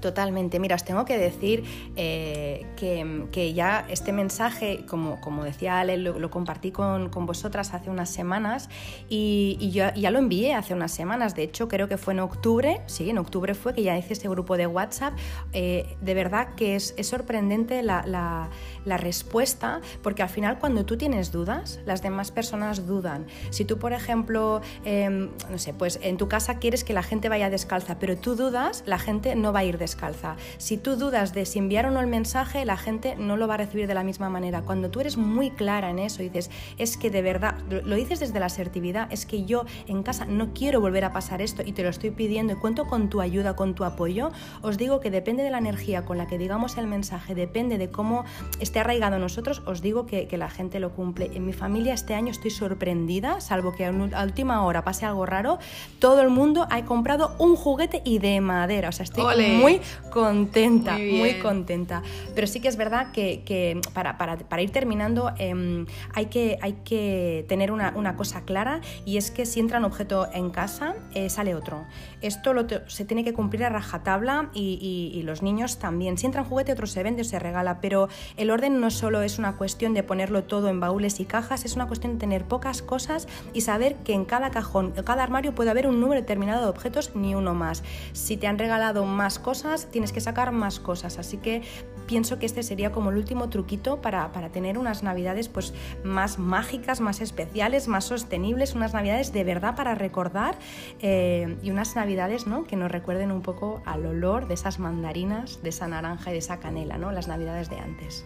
Totalmente. 0.00 0.58
Mira, 0.58 0.76
os 0.76 0.84
tengo 0.84 1.04
que 1.04 1.18
decir 1.18 1.64
eh, 1.94 2.66
que, 2.76 3.52
ya 3.52 3.84
este 3.88 4.12
mensaje, 4.12 4.86
como, 4.88 5.20
como 5.20 5.44
decía 5.44 5.80
Ale, 5.80 5.98
lo, 5.98 6.30
compartí 6.30 6.70
con, 6.70 7.10
vosotras 7.10 7.74
hace 7.74 7.90
unas 7.90 8.08
semanas 8.08 8.70
y, 9.08 9.70
yo 9.72 9.92
ya 9.94 10.10
lo 10.10 10.18
envié 10.18 10.54
hace 10.54 10.72
unas 10.72 10.92
semanas. 10.92 11.34
De 11.34 11.42
hecho, 11.42 11.68
creo 11.68 11.86
que 11.86 11.98
fue 11.98 12.14
en 12.14 12.20
octubre, 12.20 12.80
sí, 12.86 13.10
en 13.10 13.18
octubre 13.18 13.54
fue 13.54 13.74
que 13.74 13.82
ya 13.82 13.96
hice 13.96 14.14
este 14.14 14.28
grupo 14.28 14.56
de 14.56 14.66
WhatsApp. 14.66 15.14
Eh, 15.52 15.96
de 16.00 16.14
verdad 16.14 16.54
que 16.54 16.76
es, 16.76 16.94
sorprendente 17.02 17.82
la, 17.82 18.48
respuesta, 18.86 19.80
porque 20.02 20.22
al 20.22 20.28
final 20.28 20.58
cuando 20.58 20.84
tú 20.84 20.96
tienes 20.96 21.30
dudas, 21.30 21.80
las 21.84 22.02
demás 22.02 22.30
personas 22.30 22.86
dudan. 22.86 23.26
Si 23.50 23.64
tú, 23.64 23.78
por 23.78 23.92
ejemplo, 23.92 24.60
em, 24.84 25.30
no 25.50 25.58
sé, 25.58 25.74
pues 25.74 25.98
en 26.02 26.16
tu 26.16 26.28
casa 26.28 26.58
quieres 26.58 26.84
que 26.84 26.92
la 26.92 27.02
gente 27.02 27.28
vaya 27.28 27.50
descalza, 27.50 27.98
pero 27.98 28.16
tú 28.16 28.34
dudas, 28.34 28.82
la 28.86 28.98
gente 28.98 29.34
no 29.36 29.52
va 29.52 29.60
a 29.60 29.64
ir 29.64 29.78
descalza 29.78 29.89
descalza. 29.90 30.36
Si 30.58 30.76
tú 30.76 30.96
dudas 30.96 31.34
de 31.34 31.44
si 31.44 31.58
enviar 31.58 31.86
o 31.86 31.90
no 31.90 32.00
el 32.00 32.06
mensaje, 32.06 32.64
la 32.64 32.76
gente 32.76 33.16
no 33.16 33.36
lo 33.36 33.48
va 33.48 33.54
a 33.54 33.56
recibir 33.56 33.86
de 33.88 33.94
la 33.94 34.04
misma 34.04 34.30
manera. 34.30 34.62
Cuando 34.62 34.90
tú 34.90 35.00
eres 35.00 35.16
muy 35.16 35.50
clara 35.50 35.90
en 35.90 35.98
eso 35.98 36.22
y 36.22 36.28
dices, 36.28 36.50
es 36.78 36.96
que 36.96 37.10
de 37.10 37.22
verdad, 37.22 37.58
lo 37.68 37.96
dices 37.96 38.20
desde 38.20 38.38
la 38.38 38.46
asertividad, 38.46 39.12
es 39.12 39.26
que 39.26 39.44
yo 39.44 39.64
en 39.88 40.02
casa 40.02 40.26
no 40.26 40.52
quiero 40.54 40.80
volver 40.80 41.04
a 41.04 41.12
pasar 41.12 41.42
esto 41.42 41.62
y 41.64 41.72
te 41.72 41.82
lo 41.82 41.88
estoy 41.88 42.10
pidiendo 42.10 42.52
y 42.52 42.56
cuento 42.56 42.86
con 42.86 43.08
tu 43.10 43.20
ayuda, 43.20 43.56
con 43.56 43.74
tu 43.74 43.84
apoyo, 43.84 44.30
os 44.62 44.78
digo 44.78 45.00
que 45.00 45.10
depende 45.10 45.42
de 45.42 45.50
la 45.50 45.58
energía 45.58 46.04
con 46.04 46.16
la 46.16 46.26
que 46.26 46.38
digamos 46.38 46.76
el 46.76 46.86
mensaje, 46.86 47.34
depende 47.34 47.78
de 47.78 47.90
cómo 47.90 48.24
esté 48.60 48.78
arraigado 48.78 49.18
nosotros, 49.18 49.62
os 49.66 49.82
digo 49.82 50.06
que, 50.06 50.28
que 50.28 50.38
la 50.38 50.50
gente 50.50 50.78
lo 50.78 50.90
cumple. 50.90 51.30
En 51.34 51.46
mi 51.46 51.52
familia 51.52 51.94
este 51.94 52.14
año 52.14 52.30
estoy 52.30 52.50
sorprendida, 52.50 53.40
salvo 53.40 53.72
que 53.72 53.86
a 53.86 53.90
última 54.22 54.64
hora 54.64 54.84
pase 54.84 55.04
algo 55.04 55.26
raro, 55.26 55.58
todo 55.98 56.20
el 56.20 56.30
mundo 56.30 56.66
ha 56.70 56.84
comprado 56.84 57.34
un 57.38 57.56
juguete 57.56 58.02
y 58.04 58.18
de 58.18 58.40
madera, 58.40 58.90
o 58.90 58.92
sea, 58.92 59.04
estoy 59.04 59.24
muy 59.56 59.79
contenta, 60.10 60.98
muy, 60.98 61.34
contenta. 61.34 62.02
Pero 62.34 62.46
sí 62.46 62.60
que 62.60 62.68
es 62.68 62.76
verdad 62.76 63.12
que, 63.12 63.80
para, 63.92 64.62
ir 64.62 64.70
terminando 64.70 65.32
em, 65.38 65.86
hay, 66.14 66.26
que, 66.26 66.58
hay 66.62 66.74
que 66.84 67.44
tener 67.48 67.72
una, 67.72 68.16
cosa 68.16 68.42
clara 68.42 68.80
y 69.04 69.16
es 69.16 69.30
que 69.30 69.46
si 69.46 69.60
entra 69.60 69.78
un 69.78 69.84
objeto 69.84 70.28
en 70.32 70.50
casa, 70.50 70.94
eh, 71.14 71.30
sale 71.30 71.54
otro. 71.54 71.86
Esto 72.20 72.54
se 72.88 73.04
tiene 73.04 73.24
que 73.24 73.32
cumplir 73.32 73.64
a 73.64 73.68
rajatabla 73.68 74.50
y, 74.52 75.12
y, 75.14 75.22
los 75.22 75.42
niños 75.42 75.78
también. 75.78 76.18
Si 76.18 76.26
entra 76.26 76.42
un 76.42 76.48
juguete, 76.48 76.72
otro 76.72 76.86
se 76.86 77.02
vende 77.02 77.22
o 77.22 77.24
se 77.24 77.38
regala, 77.38 77.80
pero 77.80 78.08
el 78.36 78.50
orden 78.50 78.80
no 78.80 78.90
solo 78.90 79.22
es 79.22 79.38
una 79.38 79.56
cuestión 79.56 79.94
de 79.94 80.02
ponerlo 80.02 80.44
todo 80.44 80.68
en 80.68 80.80
baúles 80.80 81.20
y 81.20 81.24
cajas, 81.24 81.64
es 81.64 81.76
una 81.76 81.86
cuestión 81.86 82.14
de 82.14 82.18
tener 82.18 82.44
pocas 82.44 82.82
cosas 82.82 83.28
y 83.52 83.60
saber 83.62 83.96
que 83.96 84.12
en 84.12 84.24
cada 84.24 84.50
cajón, 84.50 84.92
en 84.96 85.04
cada 85.04 85.22
armario 85.22 85.54
puede 85.54 85.70
haber 85.70 85.86
un 85.86 86.00
número 86.00 86.20
determinado 86.20 86.62
de 86.62 86.68
objetos, 86.68 87.14
ni 87.14 87.34
uno 87.34 87.54
más. 87.54 87.82
Si 88.12 88.36
te 88.36 88.46
han 88.46 88.58
regalado 88.58 89.04
más 89.04 89.38
cosas, 89.38 89.69
tienes 89.90 90.12
que 90.12 90.20
sacar 90.20 90.52
más 90.52 90.80
cosas. 90.80 91.18
Así 91.18 91.36
que 91.36 91.62
pienso 92.06 92.38
que 92.38 92.46
este 92.46 92.62
sería 92.62 92.92
como 92.92 93.10
el 93.10 93.16
último 93.16 93.48
truquito 93.48 94.00
para, 94.00 94.30
tener 94.52 94.78
unas 94.78 95.02
navidades 95.02 95.48
pues, 95.48 95.74
más 96.04 96.38
mágicas, 96.38 97.00
más 97.00 97.20
especiales, 97.20 97.88
más 97.88 98.04
sostenibles, 98.04 98.74
unas 98.74 98.94
navidades 98.94 99.32
de 99.32 99.44
verdad 99.44 99.76
para 99.76 99.94
recordar 99.94 100.56
eh, 101.00 101.56
y 101.62 101.70
unas 101.70 101.94
navidades 101.96 102.46
¿no? 102.46 102.64
que 102.64 102.76
nos 102.76 102.90
recuerden 102.90 103.30
un 103.30 103.42
poco 103.42 103.82
al 103.84 104.06
olor 104.06 104.48
de 104.48 104.54
esas 104.54 104.78
mandarinas, 104.78 105.62
de 105.62 105.68
esa 105.68 105.86
naranja 105.86 106.30
y 106.30 106.32
de 106.32 106.38
esa 106.38 106.58
canela, 106.58 106.98
¿no? 106.98 107.12
las 107.12 107.28
navidades 107.28 107.70
de 107.70 107.78
antes 107.78 108.24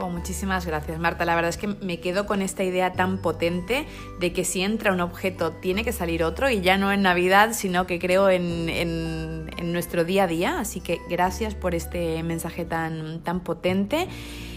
muchísimas 0.00 0.66
gracias, 0.66 0.98
Marta. 0.98 1.24
La 1.24 1.34
verdad 1.34 1.48
es 1.48 1.56
que 1.56 1.66
me 1.66 2.00
quedo 2.00 2.26
con 2.26 2.42
esta 2.42 2.64
idea 2.64 2.92
tan 2.92 3.18
potente 3.18 3.86
de 4.20 4.32
que 4.32 4.44
si 4.44 4.62
entra 4.62 4.92
un 4.92 5.00
objeto 5.00 5.52
tiene 5.52 5.84
que 5.84 5.92
salir 5.92 6.24
otro 6.24 6.50
y 6.50 6.60
ya 6.60 6.76
no 6.76 6.92
en 6.92 7.02
Navidad, 7.02 7.52
sino 7.52 7.86
que 7.86 7.98
creo 7.98 8.28
en, 8.28 8.68
en, 8.68 9.72
nuestro 9.72 10.04
día 10.04 10.24
a 10.24 10.26
día. 10.26 10.60
Así 10.60 10.80
que 10.80 11.00
gracias 11.08 11.54
por 11.54 11.74
este 11.74 12.22
mensaje 12.22 12.64
tan, 12.64 13.22
tan 13.22 13.40
potente. 13.40 14.08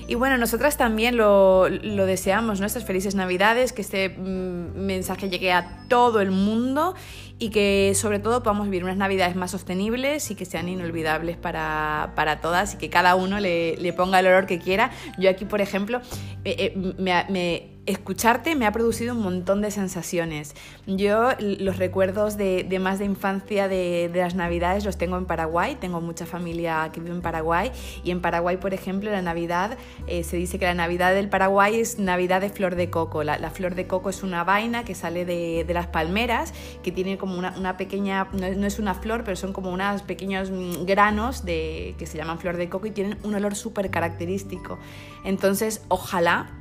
Y 0.08 0.16
bueno, 0.16 0.38
nosotras 0.38 0.78
también 0.78 1.18
lo, 1.18 1.68
lo 1.68 2.06
deseamos, 2.06 2.62
nuestras 2.62 2.86
felices 2.86 3.14
Navidades, 3.14 3.74
que 3.74 3.82
este 3.82 4.10
mm, 4.10 4.78
mensaje 4.78 5.30
llegue 5.30 5.52
a 5.52 5.86
todo 5.90 6.22
el 6.22 6.32
mundo 6.32 6.96
y 7.40 7.50
que 7.50 7.92
sobre 7.94 8.20
todo 8.20 8.42
podamos 8.42 8.66
vivir 8.68 8.86
unas 8.86 8.96
Navidades 8.96 9.36
más 9.36 9.52
sostenibles 9.52 10.32
y 10.32 10.36
que 10.36 10.46
sean 10.46 10.70
inolvidables 10.70 11.36
para, 11.36 12.14
para 12.16 12.40
todas 12.40 12.76
y 12.76 12.78
que 12.78 12.90
cada 12.90 13.16
uno 13.16 13.42
le, 13.42 13.76
le, 13.78 13.92
ponga 13.92 14.22
el 14.22 14.28
olor 14.28 14.46
que 14.46 14.60
quiera. 14.60 14.92
Yo 15.18 15.30
aquí, 15.30 15.44
por 15.44 15.60
ejemplo, 15.60 16.00
eh, 16.46 16.74
eh, 16.74 16.94
me, 16.98 17.26
me 17.30 17.77
escucharte 17.88 18.54
me 18.56 18.66
ha 18.66 18.72
producido 18.72 19.16
un 19.16 19.22
montón 19.22 19.62
de 19.62 19.72
sensaciones. 19.72 20.54
Yo 20.86 21.30
los 21.40 21.78
recuerdos 21.78 22.38
de, 22.38 22.78
más 22.80 23.00
de 23.00 23.06
infancia 23.06 23.68
de, 23.68 24.12
las 24.14 24.36
navidades 24.36 24.84
los 24.86 24.98
tengo 24.98 25.18
en 25.18 25.26
Paraguay, 25.26 25.78
tengo 25.80 26.02
mucha 26.02 26.26
familia 26.26 26.90
que 26.94 27.00
vive 27.00 27.16
en 27.16 27.22
Paraguay 27.22 27.72
y 28.04 28.12
en 28.12 28.22
Paraguay, 28.22 28.58
por 28.58 28.74
ejemplo, 28.74 29.10
la 29.10 29.22
Navidad, 29.22 29.78
eh, 30.06 30.24
se 30.24 30.36
dice 30.36 30.60
que 30.60 30.66
la 30.66 30.74
Navidad 30.74 31.14
del 31.14 31.30
Paraguay 31.30 31.80
es 31.80 31.98
Navidad 31.98 32.42
de 32.42 32.50
flor 32.50 32.76
de 32.76 32.90
coco. 32.90 33.24
La, 33.24 33.50
flor 33.50 33.76
de 33.76 33.88
coco 33.88 34.10
es 34.10 34.22
una 34.22 34.44
vaina 34.44 34.84
que 34.84 34.94
sale 34.94 35.24
de, 35.26 35.66
las 35.74 35.88
palmeras, 35.88 36.54
que 36.84 36.92
tiene 36.92 37.18
como 37.18 37.38
una, 37.38 37.78
pequeña, 37.78 38.28
no, 38.34 38.68
es 38.68 38.80
una 38.80 38.96
flor, 38.96 39.24
pero 39.24 39.38
son 39.38 39.54
como 39.54 39.72
unos 39.72 40.02
pequeños 40.02 40.52
mm, 40.52 40.86
granos 40.86 41.46
de, 41.46 41.96
que 41.98 42.06
se 42.06 42.18
llaman 42.18 42.38
flor 42.38 42.58
de 42.58 42.68
coco 42.68 42.88
y 42.88 42.92
tienen 42.92 43.18
un 43.24 43.34
olor 43.34 43.56
súper 43.56 43.90
característico. 43.90 44.78
Entonces, 45.24 45.82
ojalá 45.88 46.52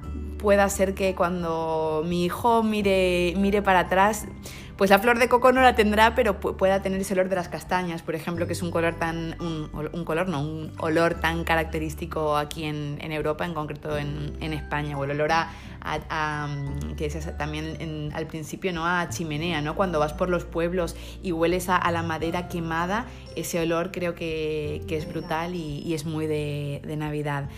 pueda 0.47 0.69
ser 0.69 0.95
que 0.95 1.17
cuando 1.17 2.05
mi 2.07 2.25
hijo 2.25 2.63
mire, 2.63 3.35
mire 3.37 3.63
para 3.63 3.81
atrás, 3.81 4.29
pues 4.77 4.91
la 4.91 5.01
flor 5.01 5.19
de 5.19 5.29
coco 5.29 5.51
no 5.51 5.61
la 5.61 5.75
tendrá, 5.75 6.15
pero 6.15 6.39
pueda 6.39 6.83
tener 6.83 7.01
ese 7.01 7.15
olor 7.15 7.29
de 7.29 7.35
las 7.35 7.49
castañas, 7.49 8.03
por 8.03 8.15
ejemplo, 8.15 8.47
que 8.47 8.53
es 8.53 8.63
un 8.63 8.71
color 8.71 8.95
tan, 8.95 9.35
un, 9.41 10.05
color, 10.05 10.29
no, 10.29 10.41
un 10.43 10.71
olor 10.79 11.15
tan 11.15 11.43
característico 11.43 12.37
aquí 12.37 12.63
en, 12.63 13.11
Europa, 13.11 13.45
en 13.45 13.55
concreto 13.55 13.99
en, 13.99 14.53
España, 14.53 14.97
o 14.97 15.03
el 15.03 15.11
olor 15.11 15.33
a, 15.33 16.49
que 16.97 17.05
decías 17.09 17.37
también 17.37 18.13
al 18.15 18.29
principio, 18.29 18.73
¿no? 18.73 18.87
A 18.87 19.09
chimenea, 19.09 19.61
¿no? 19.63 19.75
Cuando 19.75 19.99
vas 19.99 20.13
por 20.13 20.29
los 20.31 20.45
pueblos 20.45 20.95
y 21.25 21.33
hueles 21.33 21.69
a, 21.69 21.91
la 21.91 22.05
madera 22.05 22.47
quemada, 22.47 23.07
ese 23.35 23.59
olor 23.59 23.91
creo 23.91 24.15
que, 24.15 24.85
es 24.89 25.09
brutal 25.09 25.57
y, 25.57 25.93
es 25.93 26.05
muy 26.05 26.29
de, 26.29 26.83
de 26.87 26.97
Navidad. 26.97 27.49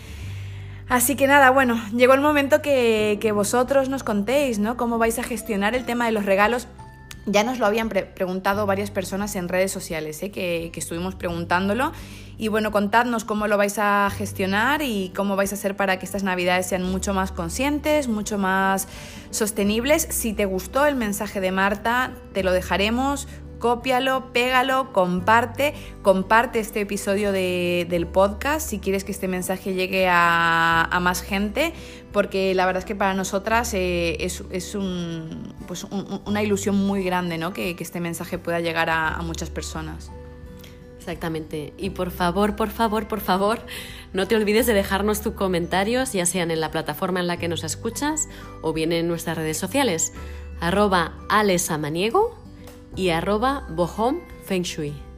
Así 0.89 1.15
que 1.15 1.27
nada, 1.27 1.51
bueno, 1.51 1.79
llegó 1.95 2.15
el 2.15 2.21
momento 2.21 2.63
que, 2.63 3.31
vosotros 3.33 3.89
nos 3.89 4.03
contéis, 4.03 4.57
¿no? 4.57 4.75
Cómo 4.75 4.97
vais 4.97 5.19
a 5.19 5.23
gestionar 5.23 5.75
el 5.75 5.85
tema 5.85 6.07
de 6.07 6.11
los 6.11 6.25
regalos. 6.25 6.67
Ya 7.27 7.43
nos 7.43 7.59
lo 7.59 7.67
habían 7.67 7.89
preguntado 7.89 8.65
varias 8.65 8.89
personas 8.89 9.35
en 9.35 9.49
redes 9.49 9.71
sociales, 9.71 10.23
¿eh? 10.23 10.31
que, 10.31 10.71
que 10.73 10.79
estuvimos 10.79 11.13
preguntándolo. 11.13 11.91
Y 12.39 12.47
bueno, 12.47 12.71
contadnos 12.71 13.23
cómo 13.23 13.45
lo 13.45 13.55
vais 13.55 13.77
a 13.77 14.09
gestionar 14.09 14.81
y 14.81 15.11
cómo 15.15 15.35
vais 15.35 15.51
a 15.51 15.55
hacer 15.55 15.75
para 15.75 15.99
que 15.99 16.05
estas 16.05 16.23
navidades 16.23 16.65
sean 16.65 16.81
mucho 16.83 17.13
más 17.13 17.31
conscientes, 17.31 18.07
mucho 18.07 18.39
más 18.39 18.87
sostenibles. 19.29 20.07
Si 20.09 20.33
te 20.33 20.45
gustó 20.45 20.87
el 20.87 20.95
mensaje 20.95 21.39
de 21.39 21.51
Marta, 21.51 22.13
te 22.33 22.41
lo 22.41 22.51
dejaremos 22.51 23.27
cópialo, 23.59 24.31
pégalo, 24.33 24.91
comparte, 24.93 25.73
comparte 26.01 26.59
este 26.59 26.81
episodio 26.81 27.31
del 27.31 28.07
podcast 28.07 28.67
si 28.67 28.79
quieres 28.79 29.03
que 29.03 29.11
este 29.11 29.27
mensaje 29.27 29.73
llegue 29.73 30.07
a, 30.09 30.97
más 31.01 31.21
gente, 31.21 31.73
porque 32.11 32.55
la 32.55 32.65
verdad 32.65 32.79
es 32.79 32.85
que 32.85 32.95
para 32.95 33.13
nosotras 33.13 33.73
eh, 33.73 34.17
es, 34.21 34.43
pues 35.67 35.83
una 36.25 36.41
ilusión 36.41 36.75
muy 36.75 37.03
grande 37.03 37.37
¿no? 37.37 37.53
que, 37.53 37.75
este 37.79 37.99
mensaje 37.99 38.37
pueda 38.37 38.59
llegar 38.59 38.89
a, 38.89 39.15
a 39.15 39.21
muchas 39.21 39.49
personas. 39.49 40.11
Exactamente. 40.97 41.73
Y 41.77 41.91
por 41.91 42.11
favor, 42.11 42.55
por 42.55 42.69
favor, 42.69 43.07
por 43.07 43.21
favor, 43.21 43.59
no 44.13 44.27
te 44.27 44.35
olvides 44.35 44.67
de 44.67 44.73
dejarnos 44.73 45.21
tus 45.21 45.33
comentarios, 45.33 46.13
ya 46.13 46.25
sean 46.25 46.51
en 46.51 46.59
la 46.59 46.71
plataforma 46.71 47.19
en 47.19 47.27
la 47.27 47.37
que 47.37 47.47
nos 47.47 47.63
escuchas 47.63 48.27
o 48.61 48.73
bien 48.73 48.91
en 48.91 49.07
nuestras 49.07 49.37
redes 49.37 49.57
sociales. 49.57 50.13
Arroba 50.59 51.13
alesamaniego 51.29 52.38
y 52.95 53.09
arroba 53.09 53.65
bohom 53.69 54.19
feng 54.45 54.63
shui. 54.63 55.09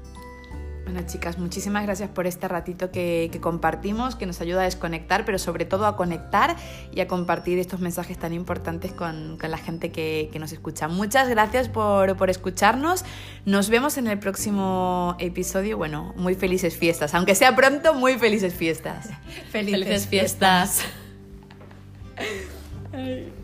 Bueno 0.83 1.07
chicas, 1.07 1.37
muchísimas 1.37 1.83
gracias 1.83 2.09
por 2.09 2.27
este 2.27 2.47
ratito 2.47 2.91
que, 2.91 3.31
compartimos, 3.39 4.15
que 4.15 4.25
nos 4.25 4.41
ayuda 4.41 4.61
a 4.61 4.63
desconectar, 4.63 5.25
pero 5.25 5.37
sobre 5.37 5.63
todo 5.63 5.85
a 5.85 5.95
conectar 5.95 6.57
y 6.91 6.99
a 7.01 7.07
compartir 7.07 7.59
estos 7.59 7.79
mensajes 7.79 8.17
tan 8.17 8.33
importantes 8.33 8.91
con, 8.91 9.37
la 9.37 9.57
gente 9.57 9.91
que, 9.91 10.29
nos 10.39 10.51
escucha. 10.51 10.87
Muchas 10.87 11.29
gracias 11.29 11.69
por, 11.69 12.29
escucharnos. 12.29 13.05
Nos 13.45 13.69
vemos 13.69 13.97
en 13.97 14.07
el 14.07 14.19
próximo 14.19 15.15
episodio. 15.19 15.77
Bueno, 15.77 16.13
muy 16.17 16.35
felices 16.35 16.75
fiestas, 16.75 17.13
aunque 17.13 17.35
sea 17.35 17.55
pronto, 17.55 17.93
muy 17.93 18.17
felices 18.17 18.53
fiestas. 18.53 19.09
Felices, 19.51 20.07
fiestas. 20.07 20.81